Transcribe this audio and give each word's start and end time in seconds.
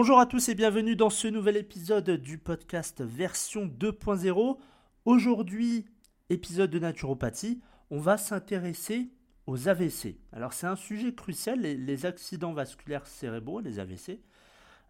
Bonjour 0.00 0.20
à 0.20 0.26
tous 0.26 0.48
et 0.48 0.54
bienvenue 0.54 0.94
dans 0.94 1.10
ce 1.10 1.26
nouvel 1.26 1.56
épisode 1.56 2.08
du 2.08 2.38
podcast 2.38 3.02
version 3.02 3.66
2.0. 3.66 4.56
Aujourd'hui, 5.04 5.86
épisode 6.30 6.70
de 6.70 6.78
naturopathie, 6.78 7.60
on 7.90 7.98
va 7.98 8.16
s'intéresser 8.16 9.10
aux 9.48 9.68
AVC. 9.68 10.16
Alors 10.32 10.52
c'est 10.52 10.68
un 10.68 10.76
sujet 10.76 11.16
crucial, 11.16 11.58
les, 11.58 12.06
accidents 12.06 12.52
vasculaires 12.52 13.08
cérébraux, 13.08 13.58
les 13.58 13.80
AVC. 13.80 14.20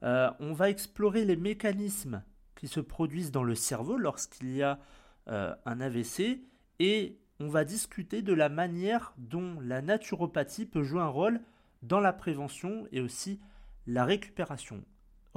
Euh, 0.03 0.31
on 0.41 0.53
va 0.53 0.69
explorer 0.69 1.25
les 1.25 1.37
mécanismes 1.37 2.23
qui 2.55 2.69
se 2.69 2.81
produisent 2.81 3.33
dans 3.33 3.45
le 3.45 3.55
cerveau 3.55 3.97
lorsqu'il 3.97 4.55
y 4.55 4.63
a 4.63 4.79
euh, 5.29 5.55
un 5.65 5.81
AVC 5.81 6.43
et 6.81 7.19
on 7.41 7.49
va 7.49 7.65
discuter 7.65 8.21
de 8.21 8.35
la 8.35 8.51
manière 8.51 9.15
dont 9.17 9.59
la 9.63 9.81
naturopathie 9.81 10.67
peut 10.67 10.83
jouer 10.83 11.01
un 11.01 11.09
rôle 11.09 11.41
dans 11.81 12.01
la 12.01 12.13
prévention 12.13 12.87
et 12.93 13.01
aussi 13.01 13.41
la 13.87 14.05
récupération. 14.05 14.85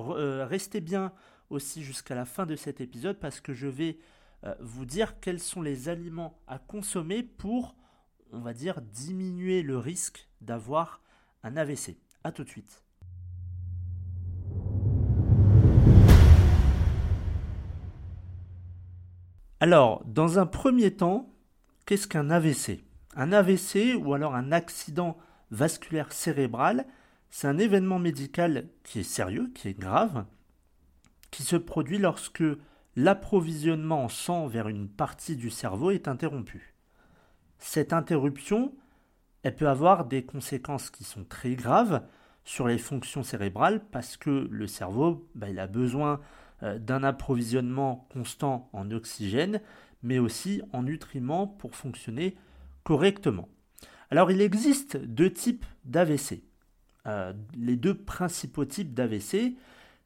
Euh, 0.10 0.46
restez 0.46 0.82
bien 0.82 1.12
aussi 1.50 1.84
jusqu'à 1.84 2.16
la 2.16 2.26
fin 2.26 2.46
de 2.46 2.56
cet 2.56 2.82
épisode 2.82 3.20
parce 3.20 3.40
que 3.40 3.54
je 3.54 3.68
vais 3.68 3.98
euh, 4.46 4.56
vous 4.60 4.86
dire 4.86 5.20
quels 5.20 5.40
sont 5.40 5.62
les 5.62 5.90
aliments 5.90 6.40
à 6.48 6.58
consommer 6.58 7.24
pour, 7.24 7.76
on 8.32 8.40
va 8.40 8.54
dire, 8.54 8.82
diminuer 8.82 9.62
le 9.62 9.78
risque 9.78 10.28
d'avoir 10.42 11.02
un 11.44 11.58
AVC. 11.58 11.98
A 12.24 12.32
tout 12.32 12.44
de 12.44 12.50
suite. 12.50 12.84
Alors, 19.60 20.04
dans 20.06 20.40
un 20.40 20.48
premier 20.48 20.90
temps, 20.90 21.30
qu'est-ce 21.86 22.08
qu'un 22.08 22.32
AVC 22.32 22.84
Un 23.16 23.32
AVC 23.32 23.96
ou 23.96 24.16
alors 24.16 24.34
un 24.34 24.52
accident 24.52 25.18
vasculaire 25.52 26.12
cérébral, 26.12 26.88
c'est 27.32 27.48
un 27.48 27.58
événement 27.58 27.98
médical 27.98 28.68
qui 28.84 29.00
est 29.00 29.04
sérieux, 29.04 29.50
qui 29.56 29.70
est 29.70 29.80
grave, 29.80 30.26
qui 31.32 31.44
se 31.44 31.56
produit 31.56 31.98
lorsque 31.98 32.44
l'approvisionnement 32.98 34.04
en 34.04 34.10
sang 34.10 34.48
vers 34.48 34.68
une 34.68 34.90
partie 34.90 35.38
du 35.38 35.50
cerveau 35.50 35.92
est 35.92 36.10
interrompu. 36.10 36.76
Cette 37.58 37.94
interruption, 37.94 38.76
elle 39.44 39.56
peut 39.56 39.70
avoir 39.70 40.06
des 40.06 40.26
conséquences 40.26 40.90
qui 40.90 41.06
sont 41.06 41.24
très 41.24 41.56
graves 41.56 42.04
sur 42.44 42.68
les 42.68 42.78
fonctions 42.78 43.24
cérébrales 43.24 43.82
parce 43.92 44.18
que 44.18 44.48
le 44.52 44.68
cerveau, 44.68 45.28
bah, 45.34 45.50
il 45.50 45.60
a 45.60 45.68
besoin 45.68 46.20
euh, 46.64 46.80
d'un 46.80 47.04
approvisionnement 47.04 48.08
constant 48.12 48.70
en 48.74 48.92
oxygène, 48.92 49.62
mais 50.04 50.20
aussi 50.20 50.62
en 50.74 50.84
nutriments 50.84 51.48
pour 51.48 51.76
fonctionner 51.76 52.36
correctement. 52.84 53.48
Alors 54.10 54.32
il 54.32 54.42
existe 54.42 54.98
deux 54.98 55.32
types 55.32 55.66
d'AVC. 55.86 56.44
Euh, 57.08 57.34
les 57.58 57.76
deux 57.76 57.96
principaux 57.96 58.66
types 58.66 58.94
d'AVC, 58.94 59.56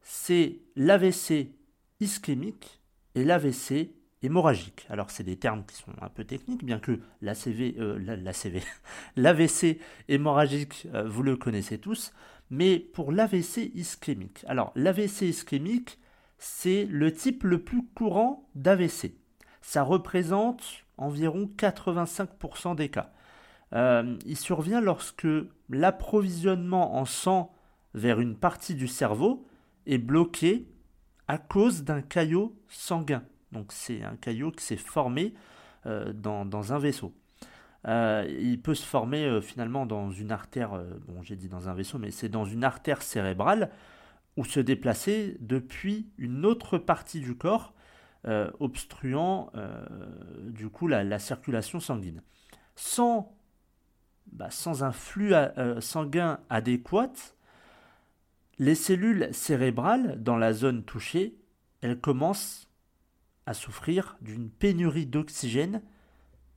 c'est 0.01 0.59
l'AVC 0.75 1.51
ischémique 1.99 2.81
et 3.15 3.23
l'AVC 3.23 3.91
hémorragique. 4.21 4.85
Alors 4.89 5.11
c'est 5.11 5.23
des 5.23 5.37
termes 5.37 5.65
qui 5.65 5.75
sont 5.75 5.91
un 6.01 6.09
peu 6.09 6.23
techniques, 6.23 6.63
bien 6.63 6.79
que 6.79 6.99
l'ACV, 7.21 7.75
euh, 7.79 8.17
l'AVC 9.15 9.79
hémorragique, 10.07 10.87
euh, 10.93 11.07
vous 11.07 11.23
le 11.23 11.35
connaissez 11.37 11.77
tous, 11.77 12.13
mais 12.49 12.79
pour 12.79 13.11
l'AVC 13.11 13.71
ischémique. 13.75 14.43
Alors 14.47 14.71
l'AVC 14.75 15.23
ischémique, 15.23 15.99
c'est 16.37 16.85
le 16.85 17.11
type 17.11 17.43
le 17.43 17.61
plus 17.61 17.85
courant 17.95 18.49
d'AVC. 18.55 19.13
Ça 19.61 19.83
représente 19.83 20.63
environ 20.97 21.49
85% 21.57 22.75
des 22.75 22.89
cas. 22.89 23.11
Euh, 23.73 24.17
il 24.25 24.37
survient 24.37 24.81
lorsque 24.81 25.27
l'approvisionnement 25.69 26.95
en 26.95 27.05
sang 27.05 27.53
vers 27.93 28.19
une 28.19 28.35
partie 28.35 28.75
du 28.75 28.87
cerveau 28.87 29.47
est 29.85 29.97
bloqué 29.97 30.67
à 31.27 31.37
cause 31.37 31.83
d'un 31.83 32.01
caillot 32.01 32.55
sanguin. 32.67 33.23
Donc 33.51 33.71
c'est 33.71 34.03
un 34.03 34.15
caillot 34.15 34.51
qui 34.51 34.63
s'est 34.63 34.77
formé 34.77 35.33
euh, 35.85 36.13
dans, 36.13 36.73
un 36.73 36.79
vaisseau. 36.79 37.13
Euh, 37.87 38.25
il 38.39 38.61
peut 38.61 38.75
se 38.75 38.85
former 38.85 39.41
finalement 39.41 39.85
dans 39.85 40.11
une 40.11 40.31
artère, 40.31 40.71
bon 41.07 41.21
j'ai 41.21 41.35
dit 41.35 41.49
dans 41.49 41.69
un 41.69 41.73
vaisseau, 41.73 41.97
mais 41.97 42.11
c'est 42.11 42.29
dans 42.29 42.45
une 42.45 42.63
artère 42.63 43.01
cérébrale 43.01 43.71
ou 44.37 44.43
se 44.43 44.59
déplacer 44.59 45.37
depuis 45.39 46.09
une 46.17 46.45
autre 46.45 46.77
partie 46.77 47.21
du 47.21 47.35
corps, 47.35 47.73
obstruant 48.59 49.51
du 50.41 50.69
coup 50.69 50.87
la, 50.87 51.03
la 51.03 51.19
circulation 51.19 51.79
sanguine. 51.79 52.21
Sans 52.75 53.35
bah, 54.31 54.49
sans 54.51 54.83
un 54.83 54.91
flux 54.91 55.33
euh, 55.33 55.79
sanguin 55.81 56.39
adéquat, 56.49 57.11
les 58.57 58.75
cellules 58.75 59.29
cérébrales 59.33 60.21
dans 60.21 60.37
la 60.37 60.53
zone 60.53 60.83
touchée, 60.83 61.37
elles 61.81 61.99
commencent 61.99 62.69
à 63.45 63.53
souffrir 63.53 64.17
d'une 64.21 64.49
pénurie 64.49 65.05
d'oxygène 65.05 65.81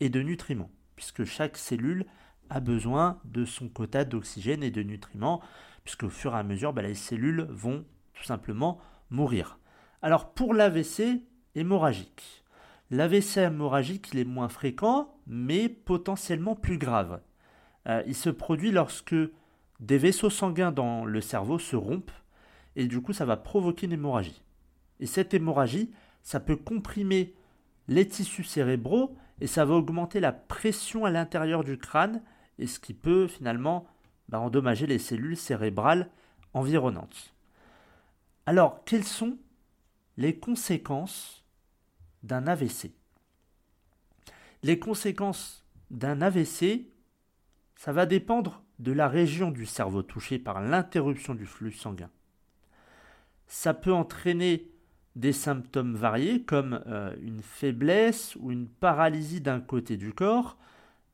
et 0.01 0.09
de 0.09 0.23
nutriments, 0.23 0.71
puisque 0.97 1.25
chaque 1.25 1.57
cellule 1.57 2.07
a 2.51 2.61
besoin 2.61 3.21
de 3.25 3.45
son 3.45 3.69
quota 3.69 4.05
d'oxygène 4.05 4.63
et 4.63 4.71
de 4.71 4.83
nutriments, 4.83 5.43
puisque 5.85 6.05
au 6.05 6.11
fur 6.11 6.35
et 6.35 6.39
à 6.39 6.43
mesure, 6.43 6.73
bah, 6.73 6.83
les 6.83 6.95
cellules 6.95 7.47
vont 7.51 7.85
tout 8.15 8.25
simplement 8.25 8.81
mourir. 9.11 9.59
Alors 10.03 10.33
pour 10.33 10.55
l'AVC 10.55 11.23
hémorragique, 11.55 12.45
l'AVC 12.91 13.39
hémorragique 13.39 14.11
il 14.13 14.21
est 14.21 14.25
moins 14.25 14.49
fréquent, 14.49 15.15
mais 15.27 15.69
potentiellement 15.69 16.55
plus 16.55 16.79
grave. 16.79 17.21
Euh, 17.87 18.03
il 18.07 18.15
se 18.15 18.31
produit 18.31 18.71
lorsque 18.71 19.15
des 19.81 19.99
vaisseaux 19.99 20.31
sanguins 20.31 20.73
dans 20.73 21.05
le 21.05 21.21
cerveau 21.21 21.59
se 21.59 21.77
rompent 21.77 22.11
et 22.77 22.87
du 22.87 23.01
coup 23.01 23.13
ça 23.13 23.25
va 23.25 23.37
provoquer 23.37 23.87
une 23.87 23.93
hémorragie. 23.93 24.43
Et 25.01 25.07
cette 25.07 25.35
hémorragie, 25.35 25.93
ça 26.23 26.41
peut 26.41 26.57
comprimer 26.57 27.35
les 27.87 28.07
tissus 28.07 28.45
cérébraux 28.45 29.17
et 29.41 29.47
ça 29.47 29.65
va 29.65 29.75
augmenter 29.75 30.21
la 30.21 30.33
pression 30.33 31.05
à 31.05 31.11
l'intérieur 31.11 31.65
du 31.65 31.79
crâne 31.79 32.23
et 32.59 32.67
ce 32.67 32.81
qui 32.81 32.95
peut 32.95 33.29
finalement 33.29 33.87
bah, 34.29 34.41
endommager 34.41 34.87
les 34.87 34.99
cellules 34.99 35.37
cérébrales 35.37 36.11
environnantes. 36.55 37.35
Alors, 38.47 38.85
quelles 38.85 39.05
sont 39.05 39.39
les 40.17 40.39
conséquences 40.39 41.45
d'un 42.23 42.47
AVC 42.47 42.93
Les 44.63 44.79
conséquences 44.79 45.65
d'un 45.91 46.21
AVC, 46.21 46.89
ça 47.79 47.93
va 47.93 48.07
dépendre 48.07 48.65
de 48.81 48.91
la 48.91 49.09
région 49.09 49.53
du 49.53 49.65
cerveau 49.65 50.03
touchée 50.03 50.41
par 50.41 50.61
l'interruption 50.61 51.37
du 51.37 51.47
flux 51.47 51.71
sanguin. 51.71 52.11
Ça 53.47 53.73
peut 53.73 53.93
entraîner 53.93 54.69
des 55.15 55.33
symptômes 55.33 55.95
variés 55.95 56.43
comme 56.43 56.83
euh, 56.89 57.15
une 57.23 57.41
faiblesse 57.41 58.37
ou 58.41 58.51
une 58.51 58.67
paralysie 58.67 59.41
d'un 59.41 59.61
côté 59.61 59.97
du 59.97 60.13
corps, 60.13 60.59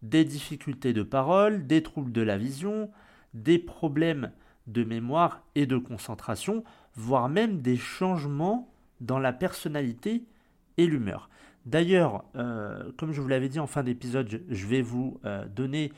des 0.00 0.24
difficultés 0.24 0.94
de 0.94 1.02
parole, 1.02 1.66
des 1.66 1.82
troubles 1.82 2.12
de 2.12 2.22
la 2.22 2.38
vision, 2.38 2.90
des 3.34 3.58
problèmes 3.58 4.32
de 4.66 4.84
mémoire 4.84 5.42
et 5.54 5.66
de 5.66 5.76
concentration, 5.76 6.64
voire 6.94 7.28
même 7.28 7.60
des 7.60 7.76
changements 7.76 8.72
dans 9.02 9.18
la 9.18 9.34
personnalité 9.34 10.24
et 10.78 10.86
l'humeur. 10.86 11.28
D'ailleurs, 11.66 12.24
euh, 12.36 12.90
comme 12.96 13.12
je 13.12 13.20
vous 13.20 13.28
l'avais 13.28 13.50
dit 13.50 13.60
en 13.60 13.66
fin 13.66 13.82
d'épisode, 13.82 14.40
je, 14.48 14.66
vais 14.66 14.82
vous 14.82 15.20
euh, 15.26 15.46
donner 15.46 15.92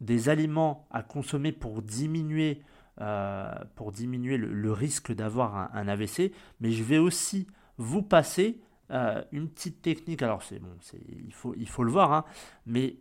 des 0.00 0.28
aliments 0.28 0.86
à 0.90 1.02
consommer 1.02 1.52
pour 1.52 1.82
diminuer, 1.82 2.62
euh, 3.00 3.54
le, 3.78 4.72
risque 4.72 5.12
d'avoir 5.12 5.74
un, 5.74 5.88
AVC, 5.88 6.32
mais 6.60 6.70
je 6.70 6.82
vais 6.82 6.98
aussi 6.98 7.46
vous 7.76 8.02
passer 8.02 8.60
euh, 8.90 9.22
une 9.32 9.48
petite 9.48 9.82
technique. 9.82 10.22
Alors 10.22 10.42
c'est 10.42 10.58
bon, 10.58 10.76
il 11.24 11.32
faut, 11.32 11.54
il 11.56 11.68
faut 11.68 11.84
le 11.84 11.92
voir, 11.92 12.12
hein, 12.12 12.24
mais 12.66 12.96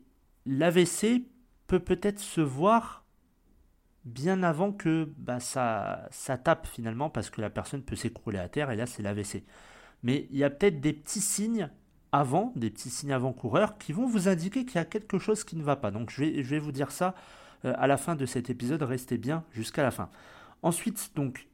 l'AVC 0.46 1.24
peut 1.68 1.80
peut-être 1.80 2.20
se 2.20 2.42
voir 2.42 3.06
bien 4.06 4.44
avant 4.44 4.72
que 4.72 5.10
bah, 5.18 5.40
ça, 5.40 6.08
ça 6.12 6.38
tape 6.38 6.68
finalement 6.68 7.10
parce 7.10 7.30
que 7.30 7.42
la 7.42 7.50
personne 7.50 7.84
peut 7.84 7.96
s'écrouler 7.96 8.40
à 8.40 8.50
terre 8.50 8.72
et 8.72 8.76
là 8.76 8.86
c'est 8.86 9.04
l'AVC. 9.04 9.44
Mais 10.04 10.28
il 10.32 10.38
y 10.38 10.44
a 10.44 10.50
peut-être 10.50 10.80
des 10.80 10.94
petits 10.94 11.22
signes 11.22 11.70
avant, 12.12 12.54
des 12.56 12.70
petits 12.70 12.90
signes 12.90 13.14
avant-coureurs 13.14 13.78
qui 13.78 13.94
vont 13.94 14.08
vous 14.08 14.28
indiquer 14.28 14.66
qu'il 14.66 14.76
y 14.76 14.80
a 14.80 14.86
quelque 14.86 15.20
chose 15.20 15.44
qui 15.44 15.56
ne 15.56 15.64
va 15.64 15.76
pas. 15.76 15.92
Donc 15.92 16.10
je 16.10 16.24
vais, 16.24 16.60
vous 16.60 16.72
dire 16.72 16.92
ça 16.92 17.16
euh, 17.66 17.74
à 17.78 17.88
la 17.88 17.98
fin 17.98 18.16
de 18.16 18.26
cet 18.26 18.50
épisode, 18.50 18.82
restez 18.84 19.18
bien 19.18 19.44
jusqu'à 19.52 19.84
la 19.84 19.92
fin. 19.92 20.10
Ensuite, 20.62 21.12
donc, 21.16 21.48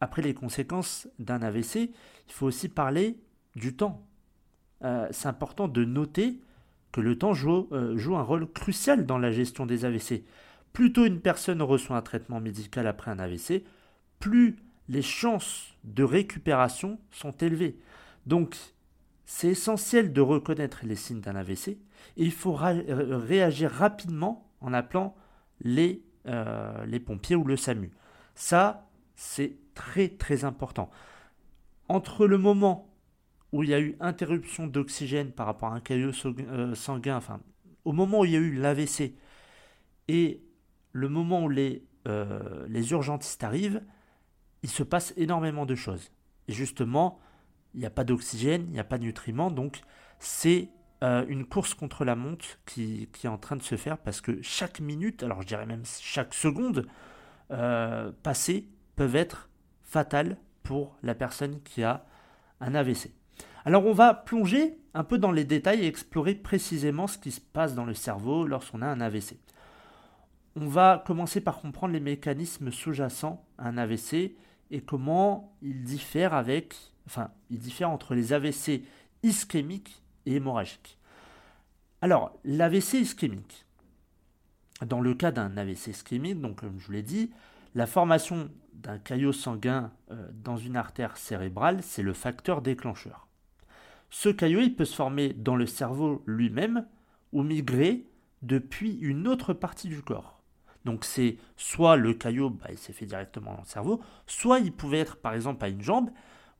après 0.00 0.22
les 0.22 0.34
conséquences 0.34 1.08
d'un 1.18 1.42
AVC, 1.42 1.90
il 2.28 2.32
faut 2.32 2.46
aussi 2.46 2.68
parler 2.68 3.18
du 3.54 3.74
temps. 3.74 4.06
Euh, 4.84 5.08
c'est 5.10 5.28
important 5.28 5.68
de 5.68 5.84
noter 5.84 6.40
que 6.92 7.00
le 7.00 7.18
temps 7.18 7.34
joue, 7.34 7.68
euh, 7.72 7.96
joue, 7.96 8.16
un 8.16 8.22
rôle 8.22 8.50
crucial 8.50 9.06
dans 9.06 9.18
la 9.18 9.30
gestion 9.30 9.66
des 9.66 9.84
AVC. 9.84 10.24
Plus 10.72 10.92
tôt 10.92 11.04
une 11.04 11.20
personne 11.20 11.60
reçoit 11.62 11.96
un 11.96 12.02
traitement 12.02 12.40
médical 12.40 12.86
après 12.86 13.10
un 13.10 13.18
AVC, 13.18 13.64
plus 14.20 14.56
les 14.88 15.02
chances 15.02 15.74
de 15.84 16.02
récupération 16.02 16.98
sont 17.10 17.32
élevées. 17.32 17.78
Donc, 18.26 18.56
c'est 19.30 19.48
essentiel 19.48 20.14
de 20.14 20.22
reconnaître 20.22 20.80
les 20.84 20.96
signes 20.96 21.20
d'un 21.20 21.36
AVC 21.36 21.68
et 21.68 21.78
il 22.16 22.32
faut 22.32 22.54
réagir 22.54 23.70
rapidement 23.70 24.50
en 24.62 24.72
appelant 24.72 25.14
les, 25.60 26.02
euh, 26.26 26.86
les 26.86 26.98
pompiers 26.98 27.36
ou 27.36 27.44
le 27.44 27.58
SAMU. 27.58 27.90
Ça, 28.34 28.88
c'est 29.16 29.58
très 29.74 30.08
très 30.08 30.44
important. 30.44 30.88
Entre 31.90 32.26
le 32.26 32.38
moment 32.38 32.90
où 33.52 33.62
il 33.62 33.68
y 33.68 33.74
a 33.74 33.80
eu 33.80 33.96
interruption 34.00 34.66
d'oxygène 34.66 35.30
par 35.30 35.44
rapport 35.44 35.74
à 35.74 35.76
un 35.76 35.80
caillot 35.80 36.12
euh, 36.24 36.74
sanguin, 36.74 37.18
enfin, 37.18 37.40
au 37.84 37.92
moment 37.92 38.20
où 38.20 38.24
il 38.24 38.30
y 38.30 38.36
a 38.36 38.40
eu 38.40 38.54
l'AVC 38.54 39.14
et 40.08 40.42
le 40.92 41.08
moment 41.10 41.44
où 41.44 41.50
les, 41.50 41.84
euh, 42.08 42.66
les 42.66 42.92
urgentistes 42.92 43.44
arrivent, 43.44 43.82
il 44.62 44.70
se 44.70 44.82
passe 44.82 45.12
énormément 45.18 45.66
de 45.66 45.74
choses. 45.74 46.12
Justement, 46.48 47.20
il 47.74 47.80
n'y 47.80 47.86
a 47.86 47.90
pas 47.90 48.04
d'oxygène, 48.04 48.64
il 48.68 48.72
n'y 48.72 48.80
a 48.80 48.84
pas 48.84 48.98
de 48.98 49.04
nutriments, 49.04 49.50
donc 49.50 49.80
c'est 50.18 50.68
euh, 51.04 51.24
une 51.28 51.46
course 51.46 51.74
contre 51.74 52.04
la 52.04 52.16
montre 52.16 52.46
qui, 52.66 53.08
est 53.22 53.28
en 53.28 53.38
train 53.38 53.56
de 53.56 53.62
se 53.62 53.76
faire 53.76 53.98
parce 53.98 54.20
que 54.20 54.42
chaque 54.42 54.80
minute, 54.80 55.22
alors 55.22 55.42
je 55.42 55.46
dirais 55.46 55.66
même 55.66 55.84
chaque 55.84 56.34
seconde 56.34 56.86
euh, 57.52 58.10
passée, 58.22 58.68
peuvent 58.96 59.16
être 59.16 59.48
fatales 59.82 60.36
pour 60.62 60.96
la 61.02 61.14
personne 61.14 61.62
qui 61.62 61.84
a 61.84 62.04
un 62.60 62.74
AVC. 62.74 63.12
Alors 63.64 63.86
on 63.86 63.92
va 63.92 64.12
plonger 64.12 64.78
un 64.94 65.04
peu 65.04 65.18
dans 65.18 65.30
les 65.30 65.44
détails 65.44 65.84
et 65.84 65.86
explorer 65.86 66.34
précisément 66.34 67.06
ce 67.06 67.18
qui 67.18 67.30
se 67.30 67.40
passe 67.40 67.74
dans 67.74 67.84
le 67.84 67.94
cerveau 67.94 68.46
lorsqu'on 68.46 68.82
a 68.82 68.86
un 68.86 69.00
AVC. 69.00 69.38
On 70.56 70.66
va 70.66 71.04
commencer 71.06 71.40
par 71.40 71.60
comprendre 71.60 71.92
les 71.92 72.00
mécanismes 72.00 72.72
sous-jacents 72.72 73.46
à 73.58 73.68
un 73.68 73.78
AVC 73.78 74.34
et 74.70 74.80
comment 74.80 75.56
ils 75.62 75.84
diffèrent 75.84 76.34
avec, 76.34 76.74
enfin, 77.08 77.30
ils 77.48 77.58
diffèrent 77.58 77.90
entre 77.90 78.14
les 78.14 78.34
AVC 78.34 78.82
ischémiques 79.22 80.02
et 80.26 80.34
hémorragiques. 80.34 80.98
Alors, 82.02 82.38
l'AVC 82.44 83.00
ischémique. 83.00 83.64
Dans 84.84 85.00
le 85.00 85.14
cas 85.14 85.32
d'un 85.32 85.56
AVC 85.56 85.88
ischémique, 85.88 86.40
donc 86.40 86.60
comme 86.60 86.78
je 86.78 86.86
vous 86.86 86.92
l'ai 86.92 87.02
dit, 87.02 87.30
la 87.74 87.86
formation 87.86 88.50
d'un 88.74 88.98
caillot 88.98 89.32
sanguin 89.32 89.90
euh, 90.10 90.28
dans 90.32 90.58
une 90.58 90.76
artère 90.76 91.16
cérébrale, 91.16 91.82
c'est 91.82 92.02
le 92.02 92.12
facteur 92.12 92.60
déclencheur. 92.60 93.26
Ce 94.10 94.28
caillot, 94.28 94.60
il 94.60 94.76
peut 94.76 94.84
se 94.84 94.94
former 94.94 95.32
dans 95.32 95.56
le 95.56 95.66
cerveau 95.66 96.22
lui-même 96.26 96.86
ou 97.32 97.42
migrer 97.42 98.04
depuis 98.42 98.92
une 99.00 99.26
autre 99.26 99.54
partie 99.54 99.88
du 99.88 100.02
corps. 100.02 100.42
Donc 100.84 101.04
c'est 101.04 101.38
soit 101.56 101.96
le 101.96 102.12
caillot, 102.12 102.50
bah, 102.50 102.66
il 102.70 102.78
s'est 102.78 102.92
fait 102.92 103.06
directement 103.06 103.54
dans 103.54 103.62
le 103.62 103.66
cerveau, 103.66 104.00
soit 104.26 104.60
il 104.60 104.72
pouvait 104.72 105.00
être 105.00 105.16
par 105.16 105.34
exemple 105.34 105.64
à 105.64 105.68
une 105.68 105.82
jambe 105.82 106.10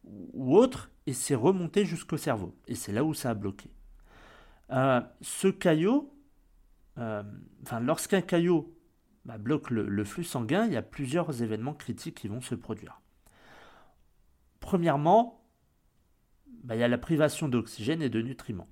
ou 0.04 0.56
autre 0.56 0.90
et 1.06 1.12
c'est 1.12 1.34
remonté 1.34 1.84
jusqu'au 1.84 2.16
cerveau. 2.16 2.54
Et 2.66 2.74
c'est 2.74 2.92
là 2.92 3.04
où 3.04 3.14
ça 3.14 3.30
a 3.30 3.34
bloqué. 3.34 3.70
Euh, 4.70 5.00
ce 5.20 5.48
caillot, 5.48 6.12
euh, 6.98 7.22
lorsqu'un 7.80 8.20
caillot 8.20 8.74
bah, 9.24 9.38
bloque 9.38 9.70
le, 9.70 10.04
flux 10.04 10.24
sanguin, 10.24 10.66
il 10.66 10.72
y 10.72 10.76
a 10.76 10.82
plusieurs 10.82 11.42
événements 11.42 11.74
critiques 11.74 12.16
qui 12.16 12.28
vont 12.28 12.40
se 12.40 12.54
produire. 12.54 13.00
Premièrement, 14.60 15.44
bah, 16.64 16.76
il 16.76 16.80
y 16.80 16.84
a 16.84 16.88
la 16.88 16.98
privation 16.98 17.48
d'oxygène 17.48 18.02
et 18.02 18.08
de 18.08 18.22
nutriments. 18.22 18.68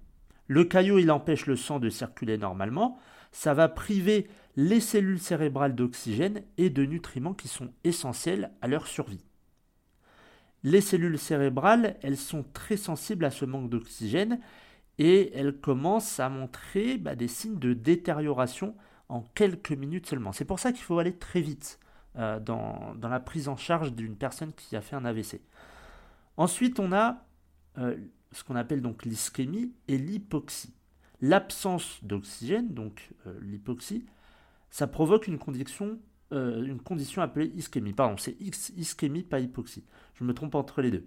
Le 0.47 0.65
caillot, 0.65 0.99
il 0.99 1.11
empêche 1.11 1.47
le 1.47 1.57
sang 1.57 1.79
de 1.79 1.91
circuler 1.91 2.39
normalement, 2.39 2.99
ça 3.33 3.53
va 3.53 3.69
priver 3.69 4.29
les 4.57 4.81
cellules 4.81 5.21
cérébrales 5.21 5.75
d'oxygène 5.75 6.43
et 6.57 6.71
de 6.71 6.85
nutriments 6.85 7.35
qui 7.35 7.49
sont 7.49 7.73
essentiels 7.85 8.53
à 8.63 8.69
leur 8.69 8.87
survie. 8.87 9.26
Les 10.67 10.81
cellules 10.81 11.17
cérébrales, 11.17 11.95
elles 12.03 12.17
sont 12.17 12.45
très 12.53 12.77
sensibles 12.77 13.25
à 13.25 13.31
ce 13.31 13.45
manque 13.45 13.71
d'oxygène 13.71 14.41
et 14.99 15.33
elles 15.33 15.57
commencent 15.57 16.19
à 16.19 16.29
montrer 16.29 16.99
bah, 16.99 17.15
des 17.15 17.29
signes 17.29 17.61
de 17.61 17.73
détérioration 17.73 18.75
en 19.09 19.21
quelques 19.21 19.71
minutes 19.71 20.09
seulement. 20.09 20.33
C'est 20.33 20.45
pour 20.45 20.59
ça 20.59 20.73
qu'il 20.73 20.83
faut 20.83 20.99
aller 20.99 21.15
très 21.15 21.41
vite 21.41 21.79
euh, 22.17 22.41
dans, 22.41 22.97
la 23.01 23.21
prise 23.21 23.47
en 23.47 23.57
charge 23.57 23.93
d'une 23.93 24.17
personne 24.17 24.53
qui 24.55 24.75
a 24.75 24.81
fait 24.81 24.97
un 24.97 25.05
AVC. 25.05 25.41
Ensuite, 26.37 26.81
on 26.81 26.91
a 26.91 27.25
euh, 27.79 27.97
ce 28.33 28.43
qu'on 28.43 28.57
appelle 28.57 28.83
donc 28.83 29.05
l'ischémie 29.05 29.73
et 29.87 29.99
l'hypoxie. 29.99 30.75
L'absence 31.21 32.01
d'oxygène, 32.03 32.75
donc 32.75 33.11
euh, 33.29 33.39
l'hypoxie, 33.41 34.05
ça 34.71 34.89
provoque 34.89 35.29
une 35.29 35.39
condition, 35.39 36.01
euh, 36.33 36.65
une 36.65 36.81
condition 36.81 37.23
appelée 37.23 37.53
ischémie. 37.55 37.93
Pardon, 37.93 38.17
c'est 38.17 38.37
ischémie, 38.41 39.23
pas 39.23 39.39
hypoxie. 39.39 39.85
Je 40.15 40.25
me 40.25 40.35
trompe 40.35 40.57
entre 40.57 40.83
les 40.83 40.91
deux. 40.91 41.07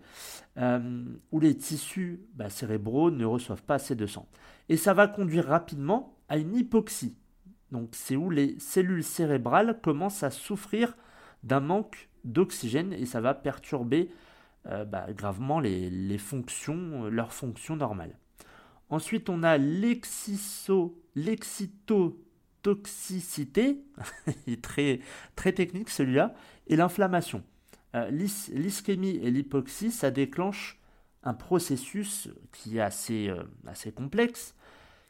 Euh, 0.57 1.04
où 1.31 1.42
les 1.42 1.57
tissus 1.57 2.21
bah, 2.36 2.50
cérébraux 2.50 3.12
ne 3.12 3.25
reçoivent 3.25 3.63
pas 3.63 3.75
assez 3.75 3.95
de 3.95 4.06
sang. 4.06 4.30
Et 4.69 4.77
ça 4.77 4.94
va 4.94 5.07
conduire 5.07 5.48
rapidement 5.48 6.16
à 6.30 6.38
une 6.38 6.56
hypoxie. 6.56 7.18
Donc 7.71 7.89
c'est 7.94 8.16
où 8.16 8.30
les 8.30 8.57
cellules 8.60 9.04
cérébrales 9.04 9.81
commencent 9.81 10.24
à 10.24 10.31
souffrir 10.31 10.95
d'un 11.44 11.60
manque 11.60 12.07
d'oxygène 12.24 12.94
et 12.94 13.06
ça 13.06 13.19
va 13.21 13.33
perturber 13.33 14.10
bah, 14.66 15.07
gravement 15.13 15.60
les, 15.60 16.18
fonctions, 16.18 17.10
leurs 17.10 17.33
fonctions 17.33 17.75
normales. 17.75 18.18
Ensuite, 18.89 19.30
on 19.30 19.44
a 19.44 19.57
l'excitotoxicité, 19.57 22.28
est 24.47 24.61
très, 24.61 25.00
très 25.35 25.53
technique 25.53 25.89
celui-là, 25.89 26.33
et 26.67 26.75
l'inflammation. 26.75 27.44
Euh, 27.95 28.09
l'ischémie 28.11 29.17
et 29.17 29.31
l'hypoxie, 29.31 29.91
ça 29.91 30.11
déclenche 30.11 30.79
un 31.23 31.33
processus 31.33 32.29
qui 32.51 32.77
est 32.77 32.81
assez, 32.81 33.29
euh, 33.29 33.44
assez 33.67 33.91
complexe, 33.91 34.56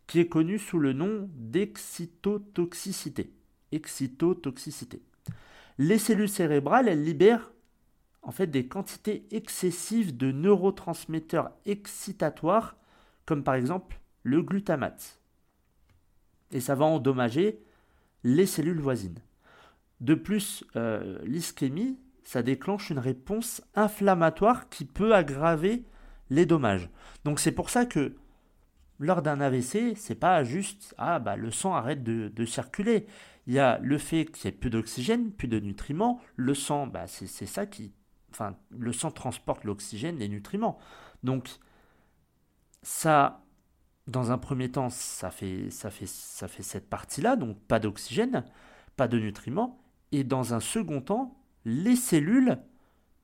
qui 0.08 0.20
est 0.20 0.28
connu 0.28 0.58
sous 0.58 0.80
le 0.80 0.94
nom 0.94 1.30
d'excitotoxicité. 1.36 3.32
Excitotoxicité. 3.72 5.02
Les 5.78 6.00
cellules 6.00 6.30
cérébrales, 6.30 6.88
elles 6.88 7.04
libèrent 7.04 7.52
en 8.22 8.32
fait 8.32 8.48
des 8.48 8.68
quantités 8.68 9.26
excessives 9.32 10.18
de 10.18 10.32
neurotransmetteurs 10.32 11.52
excitatoires 11.66 12.76
comme 13.26 13.44
par 13.44 13.54
exemple 13.56 14.00
le 14.24 14.42
glutamate. 14.42 15.19
Et 16.52 16.60
ça 16.60 16.76
va 16.76 16.86
endommager 16.86 17.62
les 18.24 18.46
cellules 18.46 18.80
voisines. 18.80 19.20
De 20.02 20.16
plus, 20.16 20.64
euh, 20.76 21.20
l'ischémie, 21.26 21.98
ça 22.24 22.44
déclenche 22.44 22.90
une 22.90 23.00
réponse 23.00 23.62
inflammatoire 23.76 24.70
qui 24.70 24.86
peut 24.86 25.16
aggraver 25.16 25.84
les 26.30 26.46
dommages. 26.46 26.90
Donc 27.26 27.40
c'est 27.40 27.52
pour 27.52 27.70
ça 27.70 27.86
que 27.86 28.16
lors 29.00 29.22
d'un 29.22 29.42
AVC, 29.42 29.96
c'est 29.96 30.16
pas 30.16 30.44
juste 30.44 30.94
ah 30.98 31.20
bah 31.20 31.36
le 31.36 31.52
sang 31.52 31.74
arrête 31.74 32.04
de, 32.04 32.46
circuler. 32.46 33.08
Il 33.48 33.54
y 33.54 33.60
a 33.60 33.80
le 33.82 33.98
fait 33.98 34.26
qu'il 34.26 34.50
n'y 34.50 34.56
ait 34.56 34.60
plus 34.60 34.70
d'oxygène, 34.70 35.32
plus 35.32 35.48
de 35.48 35.60
nutriments. 35.60 36.22
Le 36.36 36.54
sang, 36.54 36.86
bah 36.86 37.08
c'est 37.08 37.28
ça 37.28 37.66
qui, 37.66 37.94
enfin 38.32 38.56
le 38.70 38.94
sang 38.94 39.12
transporte 39.12 39.64
l'oxygène, 39.64 40.18
les 40.18 40.30
nutriments. 40.30 40.78
Donc 41.24 41.50
ça, 42.84 43.44
dans 44.10 44.32
un 44.32 44.38
premier 44.38 44.70
temps, 44.70 44.90
ça 44.90 45.32
fait, 45.32 45.70
ça 45.70 45.90
fait, 45.90 46.08
ça 46.08 46.48
fait 46.48 46.64
cette 46.64 46.90
partie-là, 46.90 47.36
donc 47.36 47.58
pas 47.60 47.80
d'oxygène, 47.80 48.44
pas 48.96 49.08
de 49.08 49.20
nutriments. 49.20 49.80
Et 50.12 50.24
dans 50.24 50.54
un 50.54 50.60
second 50.60 51.02
temps, 51.02 51.38
les 51.66 51.96
cellules 51.96 52.58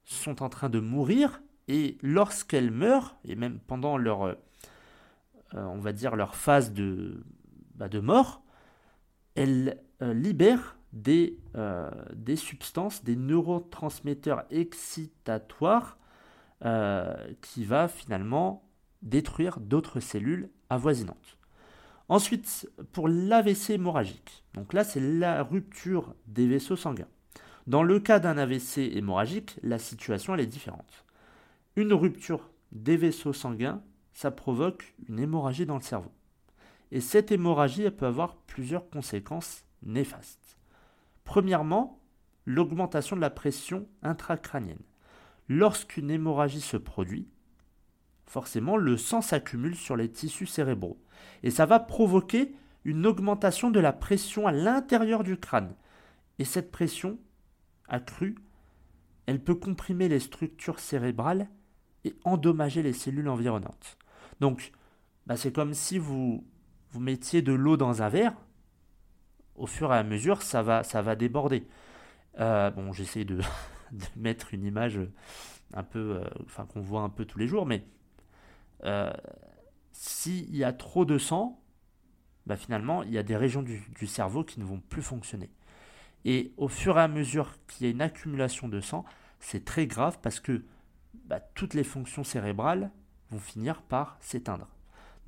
sont 0.06 0.44
en 0.44 0.50
train 0.50 0.70
de 0.70 0.80
mourir 0.80 1.42
et 1.68 1.98
lorsqu'elles 2.01 2.72
meurent, 2.72 3.18
et 3.25 3.36
même 3.36 3.60
pendant 3.60 3.98
leur, 3.98 4.24
euh, 4.24 4.36
on 5.54 5.80
va 5.80 5.94
dire 5.94 6.15
leur 6.15 6.36
phase 6.36 6.74
de, 6.74 7.24
bah, 7.75 7.89
mort, 8.01 8.44
elles 9.34 9.82
euh, 10.01 10.13
libèrent 10.13 10.77
des, 10.94 11.39
euh, 11.56 11.89
des 12.13 12.36
substances, 12.36 13.04
des 13.04 13.15
neurotransmetteurs 13.15 14.44
excitatoires 14.50 15.98
qui 17.42 17.63
va 17.63 17.88
finalement 17.88 18.68
détruire 19.04 19.60
d'autres 19.60 20.00
cellules 20.00 20.50
avoisinantes. 20.69 21.38
Ensuite, 22.07 22.69
pour 22.91 23.07
l'AVC 23.07 23.72
hémorragique, 23.72 24.43
donc 24.53 24.74
là 24.74 24.84
c'est 24.84 25.00
la 25.00 25.43
rupture 25.43 26.13
des 26.27 26.48
vaisseaux 26.48 26.75
sanguins. 26.75 27.07
Dans 27.67 27.81
le 27.81 28.00
cas 28.00 28.19
d'un 28.19 28.38
AVC 28.38 28.77
hémorragique, 28.77 29.57
la 29.63 29.79
situation 29.79 30.36
est 30.36 30.45
différente. 30.45 31.05
Une 31.75 31.93
rupture 31.93 32.51
des 32.72 32.95
vaisseaux 32.95 33.34
sanguins, 33.34 33.81
ça 34.13 34.29
provoque 34.29 34.93
une 35.10 35.19
hémorragie 35.19 35.65
dans 35.65 35.75
le 35.75 35.81
cerveau. 35.81 36.12
Et 36.91 37.01
cette 37.01 37.31
hémorragie 37.31 37.84
elle 37.84 37.95
peut 37.95 38.05
avoir 38.05 38.36
plusieurs 38.36 38.88
conséquences 38.89 39.65
néfastes. 39.81 40.57
Premièrement, 41.24 42.00
l'augmentation 42.45 43.15
de 43.15 43.22
la 43.22 43.31
pression 43.31 43.88
intracrânienne. 44.03 44.77
Lorsqu'une 45.50 46.12
hémorragie 46.12 46.62
se 46.62 46.77
produit, 46.77 47.27
forcément 48.25 48.77
le 48.77 48.98
sang 48.98 49.22
s'accumule 49.22 49.75
sur 49.75 49.96
les 49.96 50.10
tissus 50.10 50.48
cérébraux. 50.48 51.00
Et 51.44 51.51
ça 51.51 51.65
va 51.65 51.79
provoquer 51.79 52.55
une 52.84 53.05
augmentation 53.05 53.72
de 53.72 53.79
la 53.79 53.94
pression 53.94 54.48
à 54.48 54.51
l'intérieur 54.51 55.24
du 55.24 55.38
crâne. 55.38 55.75
Et 56.39 56.46
cette 56.46 56.72
pression 56.72 57.17
accrue, 57.88 58.36
elle 59.25 59.44
peut 59.44 59.55
comprimer 59.55 60.08
les 60.08 60.20
structures 60.20 60.79
cérébrales 60.79 61.50
et 62.03 62.15
endommager 62.24 62.84
les 62.84 62.94
cellules 62.94 63.29
environnantes. 63.29 63.98
Donc, 64.39 64.72
bah, 65.25 65.38
c'est 65.38 65.51
comme 65.51 65.74
si 65.74 65.98
vous, 65.98 66.46
vous 66.91 67.00
mettiez 67.00 67.41
de 67.41 67.53
l'eau 67.53 67.77
dans 67.77 68.01
un 68.01 68.10
verre. 68.10 68.34
Au 69.55 69.65
fur 69.65 69.94
et 69.94 69.98
à 69.98 70.03
mesure, 70.03 70.41
ça 70.41 70.62
va, 70.62 70.84
ça 70.84 71.01
va 71.01 71.15
déborder. 71.15 71.67
Euh, 72.39 72.70
bon, 72.70 72.91
j'essaie 72.91 73.25
de, 73.25 73.38
de 73.91 74.05
mettre 74.15 74.53
une 74.53 74.65
image 74.65 75.00
un 75.74 75.84
peu, 75.84 76.22
enfin 76.44 76.65
qu'on 76.65 76.82
voit 76.82 77.01
un 77.01 77.10
peu 77.10 77.25
tous 77.25 77.39
les 77.39 77.48
jours, 77.48 77.65
mais 77.65 77.86
s'il 79.92 80.56
y 80.56 80.63
a 80.63 80.74
trop 80.74 81.06
de 81.06 81.18
sang, 81.18 81.62
bah 82.46 82.56
finalement, 82.56 83.04
il 83.04 83.12
y 83.12 83.18
a 83.18 83.24
des 83.24 83.36
régions 83.36 83.63
du, 83.63 84.08
cerveau 84.08 84.44
qui 84.44 84.60
ne 84.60 84.65
vont 84.65 84.80
plus 84.80 85.01
fonctionner. 85.01 85.50
Et 86.25 86.54
au 86.58 86.68
fur 86.68 86.98
et 86.98 87.01
à 87.01 87.08
mesure 87.08 87.56
qu'il 87.68 87.86
y 87.86 87.89
a 87.89 87.92
une 87.92 88.01
accumulation 88.01 88.68
de 88.68 88.80
sang, 88.80 89.06
c'est 89.39 89.65
très 89.65 89.88
grave 89.88 90.20
parce 90.22 90.39
que 90.39 90.63
bah, 91.25 91.39
toutes 91.39 91.74
les 91.74 91.84
fonctions 91.84 92.24
cérébrales 92.24 92.92
vont 93.32 93.39
finir 93.39 93.82
par 93.82 94.18
s'éteindre. 94.22 94.68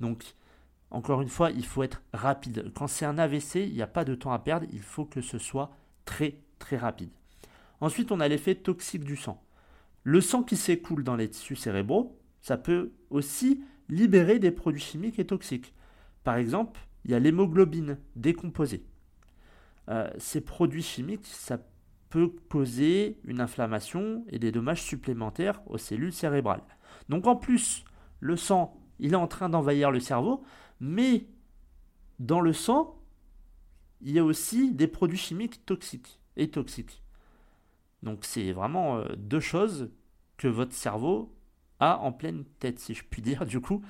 Donc, 0.00 0.34
encore 0.90 1.20
une 1.20 1.28
fois, 1.28 1.50
il 1.50 1.66
faut 1.66 1.82
être 1.82 2.02
rapide. 2.12 2.72
Quand 2.74 2.86
c'est 2.86 3.04
un 3.04 3.18
AVC, 3.18 3.56
il 3.56 3.74
n'y 3.74 3.82
a 3.82 3.86
pas 3.86 4.04
de 4.04 4.14
temps 4.14 4.32
à 4.32 4.38
perdre, 4.38 4.66
il 4.72 4.80
faut 4.80 5.04
que 5.04 5.20
ce 5.20 5.38
soit 5.38 5.70
très 6.04 6.38
très 6.58 6.76
rapide. 6.76 7.10
Ensuite, 7.80 8.10
on 8.10 8.20
a 8.20 8.28
l'effet 8.28 8.54
toxique 8.54 9.04
du 9.04 9.16
sang. 9.16 9.42
Le 10.02 10.20
sang 10.20 10.42
qui 10.42 10.56
s'écoule 10.56 11.04
dans 11.04 11.16
les 11.16 11.28
tissus 11.28 11.56
cérébraux, 11.56 12.18
ça 12.48 12.56
peut 12.56 12.92
aussi 13.10 13.62
libérer 13.90 14.38
des 14.38 14.50
produits 14.50 14.80
chimiques 14.80 15.18
et 15.18 15.26
toxiques. 15.26 15.74
Par 16.24 16.36
exemple, 16.36 16.80
il 17.04 17.10
y 17.10 17.14
a 17.14 17.18
l'hémoglobine 17.18 17.98
décomposée. 18.16 18.86
Euh, 19.90 20.10
ces 20.16 20.40
produits 20.40 20.82
chimiques, 20.82 21.26
ça 21.26 21.58
peut 22.08 22.32
causer 22.48 23.20
une 23.24 23.42
inflammation 23.42 24.24
et 24.30 24.38
des 24.38 24.50
dommages 24.50 24.82
supplémentaires 24.82 25.60
aux 25.66 25.76
cellules 25.76 26.14
cérébrales. 26.14 26.62
Donc 27.10 27.26
en 27.26 27.36
plus, 27.36 27.84
le 28.20 28.38
sang, 28.38 28.80
il 28.98 29.12
est 29.12 29.16
en 29.16 29.28
train 29.28 29.50
d'envahir 29.50 29.90
le 29.90 30.00
cerveau, 30.00 30.42
mais 30.80 31.26
dans 32.18 32.40
le 32.40 32.54
sang, 32.54 32.98
il 34.00 34.12
y 34.12 34.18
a 34.18 34.24
aussi 34.24 34.72
des 34.72 34.88
produits 34.88 35.18
chimiques 35.18 35.66
toxiques 35.66 36.18
et 36.38 36.50
toxiques. 36.50 37.02
Donc 38.02 38.24
c'est 38.24 38.52
vraiment 38.52 38.96
euh, 38.96 39.04
deux 39.18 39.40
choses 39.40 39.90
que 40.38 40.48
votre 40.48 40.72
cerveau 40.72 41.34
a 41.80 41.98
en 41.98 42.12
pleine 42.12 42.44
tête, 42.58 42.78
si 42.78 42.94
je 42.94 43.04
puis 43.08 43.22
dire, 43.22 43.46
du 43.46 43.60
coup. 43.60 43.82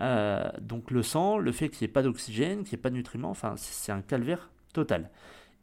Euh, 0.00 0.50
donc 0.60 0.90
le 0.90 1.02
sang, 1.02 1.38
le 1.38 1.52
fait 1.52 1.68
qu'il 1.68 1.86
n'y 1.86 1.90
ait 1.90 1.92
pas 1.92 2.02
d'oxygène, 2.02 2.64
qu'il 2.64 2.76
n'y 2.76 2.80
ait 2.80 2.82
pas 2.82 2.90
de 2.90 2.96
nutriments, 2.96 3.30
enfin 3.30 3.54
c'est 3.56 3.92
un 3.92 4.02
calvaire 4.02 4.50
total. 4.72 5.10